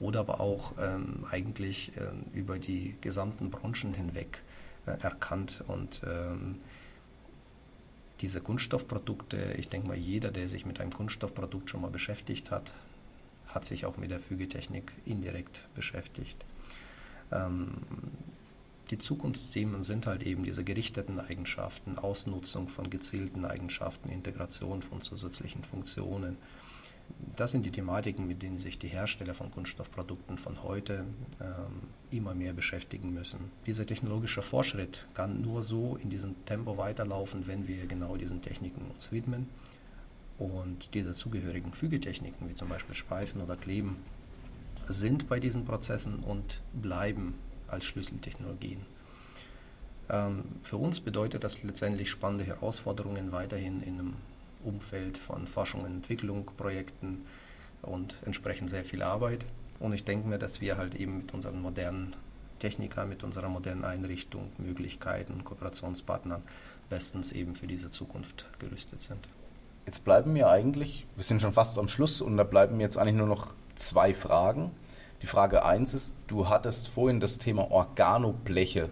oder 0.00 0.20
aber 0.20 0.40
auch 0.40 0.72
ähm, 0.78 1.24
eigentlich 1.30 1.92
äh, 1.96 2.36
über 2.36 2.58
die 2.58 2.96
gesamten 3.00 3.50
Branchen 3.50 3.94
hinweg 3.94 4.42
äh, 4.86 4.90
erkannt 5.00 5.62
und 5.68 6.02
ähm, 6.04 6.60
diese 8.20 8.40
Kunststoffprodukte, 8.40 9.54
ich 9.58 9.68
denke 9.68 9.88
mal, 9.88 9.96
jeder, 9.96 10.30
der 10.30 10.48
sich 10.48 10.66
mit 10.66 10.80
einem 10.80 10.92
Kunststoffprodukt 10.92 11.70
schon 11.70 11.80
mal 11.80 11.90
beschäftigt 11.90 12.50
hat, 12.50 12.72
hat 13.48 13.64
sich 13.64 13.86
auch 13.86 13.96
mit 13.96 14.10
der 14.10 14.20
Fügetechnik 14.20 14.92
indirekt 15.04 15.64
beschäftigt. 15.74 16.44
Ähm, 17.32 17.72
die 18.90 18.98
Zukunftsthemen 18.98 19.82
sind 19.82 20.06
halt 20.06 20.22
eben 20.24 20.42
diese 20.42 20.62
gerichteten 20.62 21.18
Eigenschaften, 21.18 21.98
Ausnutzung 21.98 22.68
von 22.68 22.90
gezielten 22.90 23.44
Eigenschaften, 23.44 24.10
Integration 24.10 24.82
von 24.82 25.00
zusätzlichen 25.00 25.64
Funktionen, 25.64 26.36
das 27.36 27.50
sind 27.50 27.66
die 27.66 27.70
Thematiken, 27.70 28.26
mit 28.26 28.42
denen 28.42 28.58
sich 28.58 28.78
die 28.78 28.88
Hersteller 28.88 29.34
von 29.34 29.50
Kunststoffprodukten 29.50 30.38
von 30.38 30.62
heute 30.62 31.04
ähm, 31.40 31.88
immer 32.10 32.34
mehr 32.34 32.52
beschäftigen 32.52 33.12
müssen. 33.12 33.50
Dieser 33.66 33.86
technologische 33.86 34.42
Fortschritt 34.42 35.06
kann 35.14 35.40
nur 35.42 35.62
so 35.62 35.98
in 36.02 36.10
diesem 36.10 36.44
Tempo 36.44 36.76
weiterlaufen, 36.76 37.46
wenn 37.46 37.66
wir 37.66 37.86
genau 37.86 38.16
diesen 38.16 38.40
Techniken 38.40 38.82
uns 38.94 39.10
widmen. 39.10 39.48
Und 40.38 40.94
die 40.94 41.02
dazugehörigen 41.02 41.72
Fügetechniken, 41.72 42.48
wie 42.48 42.54
zum 42.54 42.68
Beispiel 42.68 42.94
Speisen 42.94 43.40
oder 43.40 43.56
Kleben, 43.56 43.96
sind 44.88 45.28
bei 45.28 45.40
diesen 45.40 45.64
Prozessen 45.64 46.20
und 46.20 46.60
bleiben 46.72 47.34
als 47.68 47.84
Schlüsseltechnologien. 47.84 48.80
Ähm, 50.08 50.44
für 50.62 50.76
uns 50.76 51.00
bedeutet 51.00 51.44
das 51.44 51.62
letztendlich 51.62 52.10
spannende 52.10 52.44
Herausforderungen 52.44 53.32
weiterhin 53.32 53.82
in 53.82 53.98
einem 53.98 54.14
Umfeld 54.64 55.18
von 55.18 55.46
Forschung 55.46 55.82
und 55.82 55.90
Entwicklung, 55.90 56.50
Projekten 56.56 57.26
und 57.82 58.16
entsprechend 58.24 58.70
sehr 58.70 58.84
viel 58.84 59.02
Arbeit. 59.02 59.46
Und 59.78 59.92
ich 59.92 60.04
denke 60.04 60.28
mir, 60.28 60.38
dass 60.38 60.60
wir 60.60 60.76
halt 60.76 60.94
eben 60.94 61.18
mit 61.18 61.34
unseren 61.34 61.60
modernen 61.60 62.14
Technikern, 62.58 63.08
mit 63.08 63.24
unserer 63.24 63.48
modernen 63.48 63.84
Einrichtung, 63.84 64.50
Möglichkeiten, 64.58 65.44
Kooperationspartnern 65.44 66.42
bestens 66.88 67.32
eben 67.32 67.54
für 67.54 67.66
diese 67.66 67.90
Zukunft 67.90 68.46
gerüstet 68.58 69.02
sind. 69.02 69.18
Jetzt 69.86 70.04
bleiben 70.04 70.32
mir 70.32 70.48
eigentlich, 70.48 71.06
wir 71.14 71.24
sind 71.24 71.42
schon 71.42 71.52
fast 71.52 71.78
am 71.78 71.88
Schluss 71.88 72.20
und 72.20 72.36
da 72.36 72.44
bleiben 72.44 72.76
mir 72.76 72.84
jetzt 72.84 72.96
eigentlich 72.96 73.16
nur 73.16 73.26
noch 73.26 73.54
zwei 73.74 74.14
Fragen. 74.14 74.70
Die 75.20 75.26
Frage 75.26 75.64
1 75.64 75.92
ist, 75.94 76.16
du 76.26 76.48
hattest 76.48 76.88
vorhin 76.88 77.20
das 77.20 77.38
Thema 77.38 77.70
Organobleche 77.70 78.88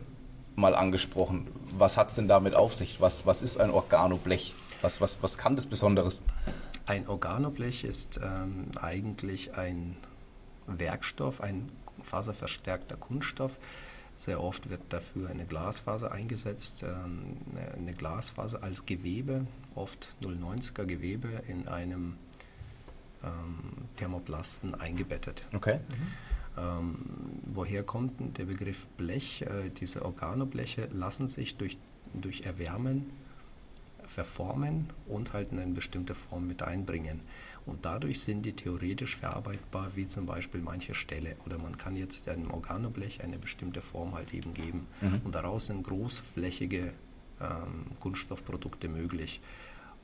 mal 0.55 0.75
angesprochen. 0.75 1.47
Was 1.77 1.97
hat 1.97 2.09
es 2.09 2.15
denn 2.15 2.29
damit 2.29 2.55
auf 2.55 2.75
sich? 2.75 3.01
Was, 3.01 3.27
was 3.27 3.43
ist 3.43 3.59
ein 3.59 3.71
Organoblech? 3.71 4.55
Was, 4.83 5.01
was, 5.01 5.23
was 5.23 5.39
kann 5.39 5.55
das 5.57 5.67
Besonderes? 5.67 6.23
Ein 6.87 7.07
Organoblech 7.07 7.85
ist 7.85 8.21
ähm, 8.23 8.67
eigentlich 8.81 9.55
ein 9.55 9.97
Werkstoff, 10.67 11.41
ein 11.41 11.71
faserverstärkter 12.03 12.97
Kunststoff. 12.97 13.59
Sehr 14.17 14.43
oft 14.43 14.69
wird 14.69 14.81
dafür 14.91 15.31
eine 15.31 15.47
Glasfaser 15.47 16.11
eingesetzt, 16.13 16.83
ähm, 16.83 17.37
eine 17.77 17.95
Glasfaser 17.95 18.63
als 18.63 18.85
Gewebe, 18.85 19.47
oft 19.77 20.15
090er 20.23 20.85
Gewebe 20.85 21.29
in 21.47 21.69
einem 21.69 22.17
ähm, 23.23 23.89
Thermoplasten 23.97 24.75
eingebettet. 24.75 25.47
Okay. 25.55 25.77
Mhm. 25.77 26.59
Ähm, 26.59 26.99
woher 27.47 27.85
kommt 27.85 28.37
der 28.37 28.45
Begriff 28.45 28.89
Blech? 28.97 29.43
Äh, 29.43 29.71
diese 29.71 30.05
Organobleche 30.05 30.89
lassen 30.93 31.29
sich 31.29 31.57
durch, 31.57 31.79
durch 32.13 32.43
Erwärmen 32.43 33.11
verformen 34.07 34.91
und 35.07 35.33
halt 35.33 35.53
in 35.53 35.59
eine 35.59 35.73
bestimmte 35.73 36.15
Form 36.15 36.47
mit 36.47 36.63
einbringen. 36.63 37.21
Und 37.65 37.85
dadurch 37.85 38.21
sind 38.21 38.43
die 38.43 38.55
theoretisch 38.55 39.17
verarbeitbar, 39.17 39.95
wie 39.95 40.07
zum 40.07 40.27
Beispiel 40.27 40.61
manche 40.61 40.95
Ställe. 40.95 41.37
Oder 41.47 41.59
man 41.59 41.77
kann 41.77 41.97
jetzt 41.97 42.29
einem 42.29 42.51
Organoblech 42.51 43.23
eine 43.23 43.39
bestimmte 43.39 43.81
Form 43.81 44.15
halt 44.15 44.35
eben 44.35 44.53
geben. 44.53 44.87
Mhm. 45.01 45.21
Und 45.25 45.35
daraus 45.35 45.67
sind 45.67 45.85
großflächige 45.85 46.93
ähm, 47.41 47.87
Kunststoffprodukte 48.01 48.89
möglich. 48.89 49.41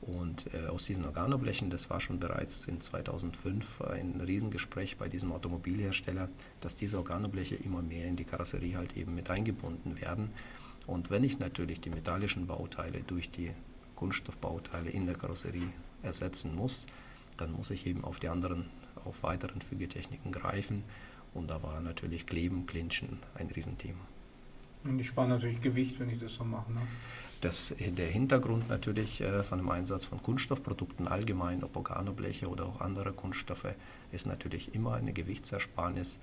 Und 0.01 0.53
äh, 0.53 0.67
aus 0.67 0.85
diesen 0.85 1.03
Organoblechen, 1.03 1.69
das 1.69 1.89
war 1.89 1.99
schon 1.99 2.19
bereits 2.19 2.65
in 2.67 2.79
2005 2.79 3.81
ein 3.81 4.21
Riesengespräch 4.21 4.97
bei 4.97 5.09
diesem 5.09 5.33
Automobilhersteller, 5.33 6.29
dass 6.61 6.77
diese 6.77 6.97
Organobleche 6.97 7.55
immer 7.55 7.81
mehr 7.81 8.05
in 8.05 8.15
die 8.15 8.23
Karosserie 8.23 8.77
halt 8.77 8.95
eben 8.95 9.13
mit 9.13 9.29
eingebunden 9.29 9.99
werden. 9.99 10.29
Und 10.87 11.11
wenn 11.11 11.25
ich 11.25 11.39
natürlich 11.39 11.81
die 11.81 11.89
metallischen 11.89 12.47
Bauteile 12.47 13.01
durch 13.05 13.29
die 13.29 13.51
Kunststoffbauteile 13.99 14.89
in 14.89 15.05
der 15.05 15.15
Karosserie 15.15 15.73
ersetzen 16.03 16.55
muss, 16.55 16.87
dann 17.35 17.51
muss 17.51 17.69
ich 17.69 17.85
eben 17.85 18.05
auf 18.05 18.21
die 18.21 18.29
anderen, 18.29 18.69
auf 19.03 19.23
weiteren 19.23 19.61
Fügetechniken 19.61 20.31
greifen. 20.31 20.83
Und 21.33 21.49
da 21.49 21.61
war 21.61 21.81
natürlich 21.81 22.25
Kleben, 22.25 22.65
Clinchen 22.65 23.19
ein 23.35 23.47
Riesenthema. 23.47 23.99
Und 24.85 24.99
ich 24.99 25.07
spare 25.07 25.27
natürlich 25.27 25.59
Gewicht, 25.59 25.99
wenn 25.99 26.09
ich 26.09 26.19
das 26.19 26.33
so 26.33 26.45
mache. 26.45 26.71
Ne? 26.71 26.81
Das, 27.41 27.75
der 27.77 28.07
Hintergrund 28.07 28.69
natürlich 28.69 29.19
äh, 29.19 29.43
von 29.43 29.59
dem 29.59 29.69
Einsatz 29.69 30.05
von 30.05 30.21
Kunststoffprodukten 30.21 31.07
allgemein, 31.07 31.63
ob 31.63 31.75
Organobleche 31.75 32.47
oder 32.47 32.65
auch 32.65 32.79
andere 32.79 33.11
Kunststoffe, 33.11 33.75
ist 34.13 34.27
natürlich 34.27 34.73
immer 34.73 34.93
eine 34.93 35.11
Gewichtsersparnis. 35.11 36.19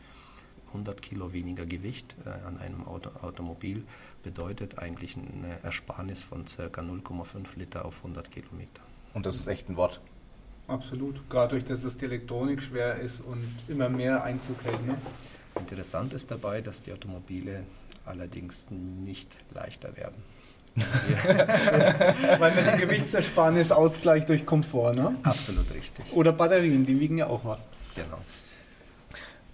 100 0.69 1.03
Kilo 1.03 1.33
weniger 1.33 1.67
Gewicht 1.67 2.17
äh, 2.25 2.31
an 2.47 2.59
einem 2.59 2.87
Auto, 2.87 3.11
Automobil 3.23 3.85
bedeutet 4.23 4.79
eigentlich 4.79 5.17
eine 5.17 5.63
Ersparnis 5.63 6.23
von 6.23 6.45
ca. 6.45 6.81
0,5 6.81 7.59
Liter 7.59 7.85
auf 7.85 7.99
100 7.99 8.31
Kilometer. 8.31 8.83
Und 9.15 9.27
das 9.27 9.37
ist 9.37 9.47
echt 9.47 9.69
ein 9.69 9.77
Wort. 9.77 10.01
Absolut, 10.69 11.29
gerade 11.31 11.51
durch 11.51 11.65
das, 11.65 11.83
dass 11.83 11.97
die 11.97 12.07
Elektronik 12.07 12.61
schwer 12.61 12.97
ist 12.97 13.21
und 13.21 13.47
immer 13.69 13.89
mehr 13.89 14.25
Einzug 14.25 14.63
hält. 14.65 14.85
Ne? 14.85 14.99
Interessant 15.55 16.13
ist 16.13 16.31
dabei, 16.31 16.61
dass 16.61 16.83
die 16.83 16.93
Automobile 16.93 17.65
allerdings 18.05 18.69
nicht 18.71 19.39
leichter 19.55 19.97
werden. 19.97 20.23
Weil 22.39 22.55
man 22.55 22.75
die 22.75 22.81
Gewichtsersparnis 22.83 23.73
ausgleicht 23.73 24.29
durch 24.29 24.45
Komfort, 24.45 24.93
ne? 24.95 25.17
Absolut 25.23 25.73
richtig. 25.73 26.05
Oder 26.13 26.33
Batterien, 26.33 26.85
die 26.85 27.01
wiegen 27.01 27.17
ja 27.17 27.29
auch 27.29 27.45
was. 27.45 27.67
Genau. 27.95 28.19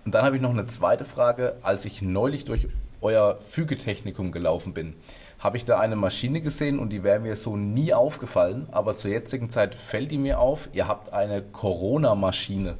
Und 0.04 0.14
dann 0.14 0.24
habe 0.24 0.36
ich 0.36 0.42
noch 0.42 0.50
eine 0.50 0.66
zweite 0.66 1.04
Frage. 1.04 1.56
Als 1.62 1.84
ich 1.84 2.02
neulich 2.02 2.44
durch 2.44 2.68
euer 3.00 3.38
Fügetechnikum 3.40 4.32
gelaufen 4.32 4.74
bin, 4.74 4.94
habe 5.38 5.56
ich 5.56 5.64
da 5.64 5.78
eine 5.78 5.96
Maschine 5.96 6.40
gesehen 6.40 6.78
und 6.78 6.90
die 6.90 7.02
wäre 7.02 7.18
mir 7.18 7.34
so 7.36 7.56
nie 7.56 7.92
aufgefallen, 7.92 8.68
aber 8.70 8.94
zur 8.94 9.10
jetzigen 9.10 9.50
Zeit 9.50 9.74
fällt 9.74 10.12
die 10.12 10.18
mir 10.18 10.38
auf. 10.38 10.68
Ihr 10.72 10.86
habt 10.86 11.12
eine 11.12 11.42
Corona-Maschine 11.42 12.76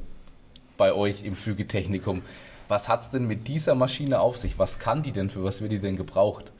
bei 0.77 0.93
euch 0.93 1.23
im 1.23 1.35
Fügetechnikum. 1.35 2.21
Was 2.69 2.87
hat 2.87 3.01
es 3.01 3.11
denn 3.11 3.27
mit 3.27 3.47
dieser 3.47 3.75
Maschine 3.75 4.21
auf 4.21 4.37
sich? 4.37 4.57
Was 4.57 4.79
kann 4.79 5.03
die 5.03 5.11
denn? 5.11 5.29
Für 5.29 5.43
was 5.43 5.61
wird 5.61 5.73
die 5.73 5.79
denn 5.79 5.97
gebraucht? 5.97 6.51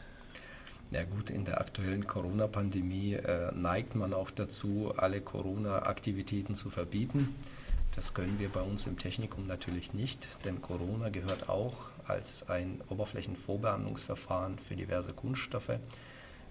Ja 0.92 1.04
gut, 1.06 1.30
in 1.30 1.46
der 1.46 1.60
aktuellen 1.60 2.06
Corona-Pandemie 2.06 3.14
äh, 3.14 3.52
neigt 3.54 3.96
man 3.96 4.14
auch 4.14 4.30
dazu, 4.30 4.94
alle 4.96 5.22
Corona-Aktivitäten 5.22 6.54
zu 6.54 6.70
verbieten. 6.70 7.34
Das 7.96 8.16
können 8.16 8.40
wir 8.40 8.50
bei 8.50 8.62
uns 8.62 8.88
im 8.88 8.98
Technikum 8.98 9.46
natürlich 9.46 9.94
nicht, 9.94 10.28
denn 10.46 10.62
Corona 10.62 11.10
gehört 11.10 11.48
auch 11.48 11.92
als 12.08 12.50
ein 12.50 12.82
Oberflächenvorbehandlungsverfahren 12.90 14.58
für 14.58 14.76
diverse 14.76 15.14
Kunststoffe, 15.14 15.78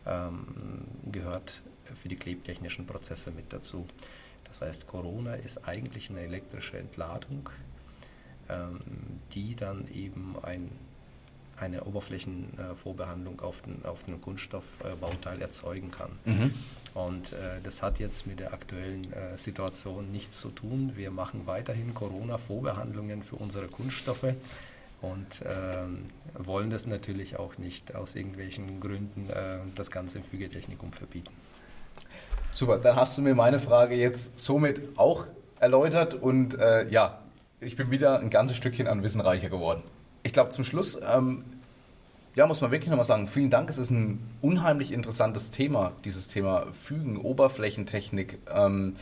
ähm, 0.06 0.86
gehört 1.10 1.62
für 1.82 2.08
die 2.08 2.16
klebtechnischen 2.16 2.86
Prozesse 2.86 3.32
mit 3.32 3.52
dazu. 3.52 3.86
Das 4.44 4.60
heißt, 4.60 4.86
Corona 4.86 5.34
ist 5.34 5.66
eigentlich 5.66 6.10
eine 6.10 6.20
elektrische 6.20 6.78
Entladung, 6.78 7.50
ähm, 8.48 8.78
die 9.32 9.56
dann 9.56 9.88
eben 9.88 10.36
ein, 10.42 10.70
eine 11.62 11.84
Oberflächenvorbehandlung 11.84 13.40
auf 13.40 13.62
den, 13.62 13.84
auf 13.84 14.02
den 14.04 14.20
Kunststoffbauteil 14.20 15.40
erzeugen 15.40 15.90
kann. 15.90 16.10
Mhm. 16.24 16.54
Und 16.94 17.32
äh, 17.32 17.36
das 17.62 17.82
hat 17.82 17.98
jetzt 18.00 18.26
mit 18.26 18.40
der 18.40 18.52
aktuellen 18.52 19.10
äh, 19.12 19.38
Situation 19.38 20.12
nichts 20.12 20.40
zu 20.40 20.50
tun. 20.50 20.92
Wir 20.96 21.10
machen 21.10 21.46
weiterhin 21.46 21.94
Corona-Vorbehandlungen 21.94 23.22
für 23.22 23.36
unsere 23.36 23.68
Kunststoffe 23.68 24.34
und 25.00 25.42
äh, 25.42 25.84
wollen 26.34 26.70
das 26.70 26.86
natürlich 26.86 27.38
auch 27.38 27.58
nicht 27.58 27.94
aus 27.94 28.14
irgendwelchen 28.14 28.78
Gründen 28.80 29.30
äh, 29.30 29.58
das 29.74 29.90
Ganze 29.90 30.18
im 30.18 30.24
Fügetechnikum 30.24 30.92
verbieten. 30.92 31.32
Super, 32.52 32.78
dann 32.78 32.96
hast 32.96 33.16
du 33.16 33.22
mir 33.22 33.34
meine 33.34 33.58
Frage 33.58 33.94
jetzt 33.94 34.38
somit 34.38 34.98
auch 34.98 35.26
erläutert 35.58 36.14
und 36.14 36.58
äh, 36.58 36.88
ja, 36.90 37.20
ich 37.60 37.76
bin 37.76 37.90
wieder 37.90 38.18
ein 38.18 38.28
ganzes 38.28 38.56
Stückchen 38.56 38.86
an 38.86 39.02
Wissen 39.02 39.20
reicher 39.20 39.48
geworden. 39.48 39.82
Ich 40.24 40.32
glaube, 40.32 40.50
zum 40.50 40.64
Schluss, 40.64 41.00
ähm, 41.10 41.44
ja, 42.34 42.46
muss 42.46 42.60
man 42.60 42.70
wirklich 42.70 42.88
nochmal 42.90 43.04
sagen, 43.04 43.28
vielen 43.28 43.50
Dank. 43.50 43.68
Es 43.68 43.78
ist 43.78 43.90
ein 43.90 44.18
unheimlich 44.40 44.92
interessantes 44.92 45.50
Thema, 45.50 45.92
dieses 46.04 46.28
Thema 46.28 46.66
Fügen, 46.72 47.18
Oberflächentechnik. 47.18 48.38
Ähm, 48.52 48.94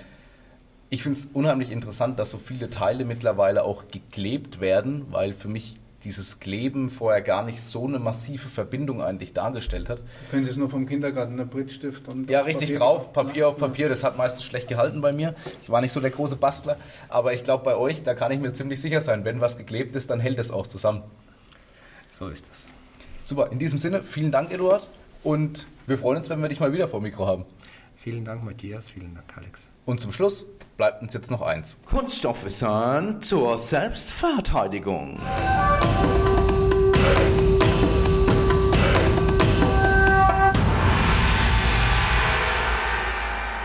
ich 0.88 1.04
finde 1.04 1.18
es 1.18 1.26
unheimlich 1.32 1.70
interessant, 1.70 2.18
dass 2.18 2.32
so 2.32 2.38
viele 2.38 2.68
Teile 2.70 3.04
mittlerweile 3.04 3.62
auch 3.62 3.84
geklebt 3.88 4.60
werden, 4.60 5.06
weil 5.10 5.32
für 5.32 5.46
mich 5.46 5.76
dieses 6.02 6.40
Kleben 6.40 6.90
vorher 6.90 7.20
gar 7.20 7.44
nicht 7.44 7.60
so 7.60 7.86
eine 7.86 7.98
massive 7.98 8.48
Verbindung 8.48 9.02
eigentlich 9.02 9.32
dargestellt 9.32 9.88
hat. 9.88 10.00
Können 10.30 10.44
Sie 10.44 10.50
es 10.50 10.56
nur 10.56 10.70
vom 10.70 10.86
Kindergarten, 10.86 11.36
der 11.36 11.44
Brittstift 11.44 12.08
und. 12.08 12.28
Ja, 12.30 12.40
richtig 12.40 12.70
Papier 12.70 12.78
drauf, 12.78 13.12
Papier 13.12 13.48
auf 13.48 13.58
Papier, 13.58 13.88
das 13.88 14.02
hat 14.02 14.16
meistens 14.16 14.44
schlecht 14.44 14.66
gehalten 14.66 15.02
bei 15.02 15.12
mir. 15.12 15.34
Ich 15.62 15.70
war 15.70 15.80
nicht 15.80 15.92
so 15.92 16.00
der 16.00 16.10
große 16.10 16.36
Bastler, 16.36 16.78
aber 17.08 17.34
ich 17.34 17.44
glaube 17.44 17.64
bei 17.64 17.76
euch, 17.76 18.02
da 18.02 18.14
kann 18.14 18.32
ich 18.32 18.40
mir 18.40 18.52
ziemlich 18.52 18.80
sicher 18.80 19.00
sein, 19.00 19.24
wenn 19.24 19.40
was 19.40 19.58
geklebt 19.58 19.94
ist, 19.94 20.10
dann 20.10 20.18
hält 20.18 20.38
es 20.38 20.50
auch 20.50 20.66
zusammen. 20.66 21.02
So 22.08 22.28
ist 22.28 22.50
es. 22.50 22.68
Super, 23.30 23.52
in 23.52 23.60
diesem 23.60 23.78
Sinne, 23.78 24.02
vielen 24.02 24.32
Dank, 24.32 24.52
Eduard, 24.52 24.84
und 25.22 25.68
wir 25.86 25.96
freuen 25.96 26.16
uns, 26.16 26.28
wenn 26.30 26.42
wir 26.42 26.48
dich 26.48 26.58
mal 26.58 26.72
wieder 26.72 26.88
vor 26.88 27.00
Mikro 27.00 27.28
haben. 27.28 27.44
Vielen 27.94 28.24
Dank, 28.24 28.42
Matthias, 28.42 28.90
vielen 28.90 29.14
Dank, 29.14 29.36
Alex. 29.36 29.70
Und 29.84 30.00
zum 30.00 30.10
Schluss 30.10 30.48
bleibt 30.76 31.00
uns 31.00 31.14
jetzt 31.14 31.30
noch 31.30 31.40
eins. 31.40 31.76
Kunststoffwissern 31.84 33.22
zur 33.22 33.56
Selbstverteidigung. 33.56 35.20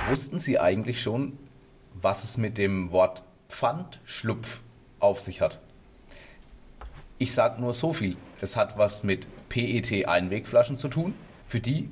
Wussten 0.08 0.38
Sie 0.38 0.60
eigentlich 0.60 1.02
schon, 1.02 1.40
was 2.00 2.24
es 2.24 2.38
mit 2.38 2.60
dem 2.60 2.92
Wort 2.92 3.24
Pfandschlupf 3.50 4.60
auf 5.00 5.22
sich 5.22 5.42
hat? 5.42 5.60
Ich 7.18 7.34
sage 7.34 7.60
nur 7.60 7.74
so 7.74 7.94
viel. 7.94 8.16
Es 8.42 8.58
hat 8.58 8.78
was 8.78 9.04
mit 9.04 9.26
PET-Einwegflaschen 9.50 10.78
zu 10.78 10.88
tun. 10.88 11.14
Für 11.46 11.60
die 11.60 11.90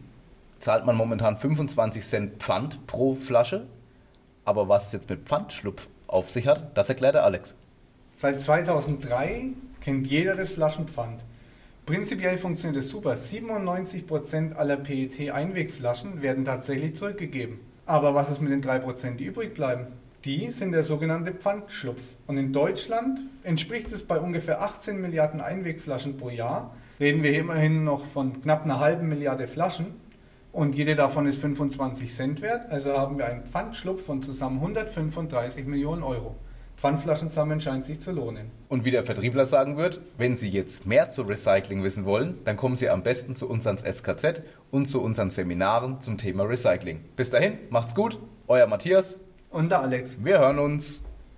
zahlt 0.59 0.85
man 0.85 0.95
momentan 0.95 1.37
25 1.37 2.03
Cent 2.03 2.41
Pfand 2.41 2.87
pro 2.87 3.15
Flasche. 3.15 3.67
Aber 4.45 4.69
was 4.69 4.87
es 4.87 4.93
jetzt 4.93 5.09
mit 5.09 5.27
Pfandschlupf 5.27 5.87
auf 6.07 6.29
sich 6.29 6.47
hat, 6.47 6.77
das 6.77 6.89
erklärt 6.89 7.15
der 7.15 7.23
Alex. 7.23 7.55
Seit 8.15 8.41
2003 8.41 9.49
kennt 9.81 10.07
jeder 10.07 10.35
das 10.35 10.49
Flaschenpfand. 10.49 11.21
Prinzipiell 11.85 12.37
funktioniert 12.37 12.81
es 12.81 12.89
super. 12.89 13.13
97% 13.13 14.53
aller 14.53 14.77
PET-Einwegflaschen 14.77 16.21
werden 16.21 16.45
tatsächlich 16.45 16.95
zurückgegeben. 16.95 17.59
Aber 17.85 18.15
was 18.15 18.29
ist 18.29 18.39
mit 18.39 18.51
den 18.51 18.63
3%, 18.63 19.15
die 19.15 19.25
übrig 19.25 19.53
bleiben? 19.53 19.87
Die 20.23 20.49
sind 20.51 20.71
der 20.71 20.83
sogenannte 20.83 21.33
Pfandschlupf. 21.33 22.01
Und 22.27 22.37
in 22.37 22.53
Deutschland 22.53 23.19
entspricht 23.43 23.91
es 23.91 24.03
bei 24.03 24.17
ungefähr 24.17 24.61
18 24.61 25.01
Milliarden 25.01 25.41
Einwegflaschen 25.41 26.15
pro 26.15 26.29
Jahr. 26.29 26.73
Reden 27.03 27.21
wir 27.21 27.37
immerhin 27.37 27.83
noch 27.83 28.05
von 28.05 28.41
knapp 28.41 28.63
einer 28.63 28.79
halben 28.79 29.09
Milliarde 29.09 29.45
Flaschen. 29.45 29.87
Und 30.53 30.73
jede 30.73 30.95
davon 30.95 31.25
ist 31.25 31.37
25 31.41 32.09
Cent 32.09 32.41
wert. 32.41 32.71
Also 32.71 32.93
haben 32.93 33.17
wir 33.17 33.25
einen 33.25 33.43
Pfandschlupf 33.43 34.05
von 34.05 34.21
zusammen 34.21 34.59
135 34.59 35.65
Millionen 35.65 36.01
Euro. 36.01 36.37
Pfandflaschen 36.77 37.27
sammeln 37.27 37.59
scheint 37.59 37.83
sich 37.83 37.99
zu 37.99 38.13
lohnen. 38.13 38.51
Und 38.69 38.85
wie 38.85 38.91
der 38.91 39.03
Vertriebler 39.03 39.45
sagen 39.45 39.75
wird, 39.75 39.99
wenn 40.17 40.37
Sie 40.37 40.47
jetzt 40.47 40.85
mehr 40.87 41.09
zu 41.09 41.23
Recycling 41.23 41.83
wissen 41.83 42.05
wollen, 42.05 42.37
dann 42.45 42.55
kommen 42.55 42.77
Sie 42.77 42.89
am 42.89 43.03
besten 43.03 43.35
zu 43.35 43.49
uns 43.49 43.67
ans 43.67 43.81
SKZ 43.81 44.41
und 44.71 44.85
zu 44.85 45.01
unseren 45.01 45.29
Seminaren 45.29 45.99
zum 45.99 46.17
Thema 46.17 46.45
Recycling. 46.45 47.01
Bis 47.17 47.29
dahin, 47.29 47.57
macht's 47.69 47.95
gut, 47.95 48.17
euer 48.47 48.67
Matthias 48.67 49.19
und 49.49 49.71
der 49.71 49.81
Alex. 49.81 50.23
Wir 50.23 50.39
hören 50.39 50.57
uns. 50.57 51.03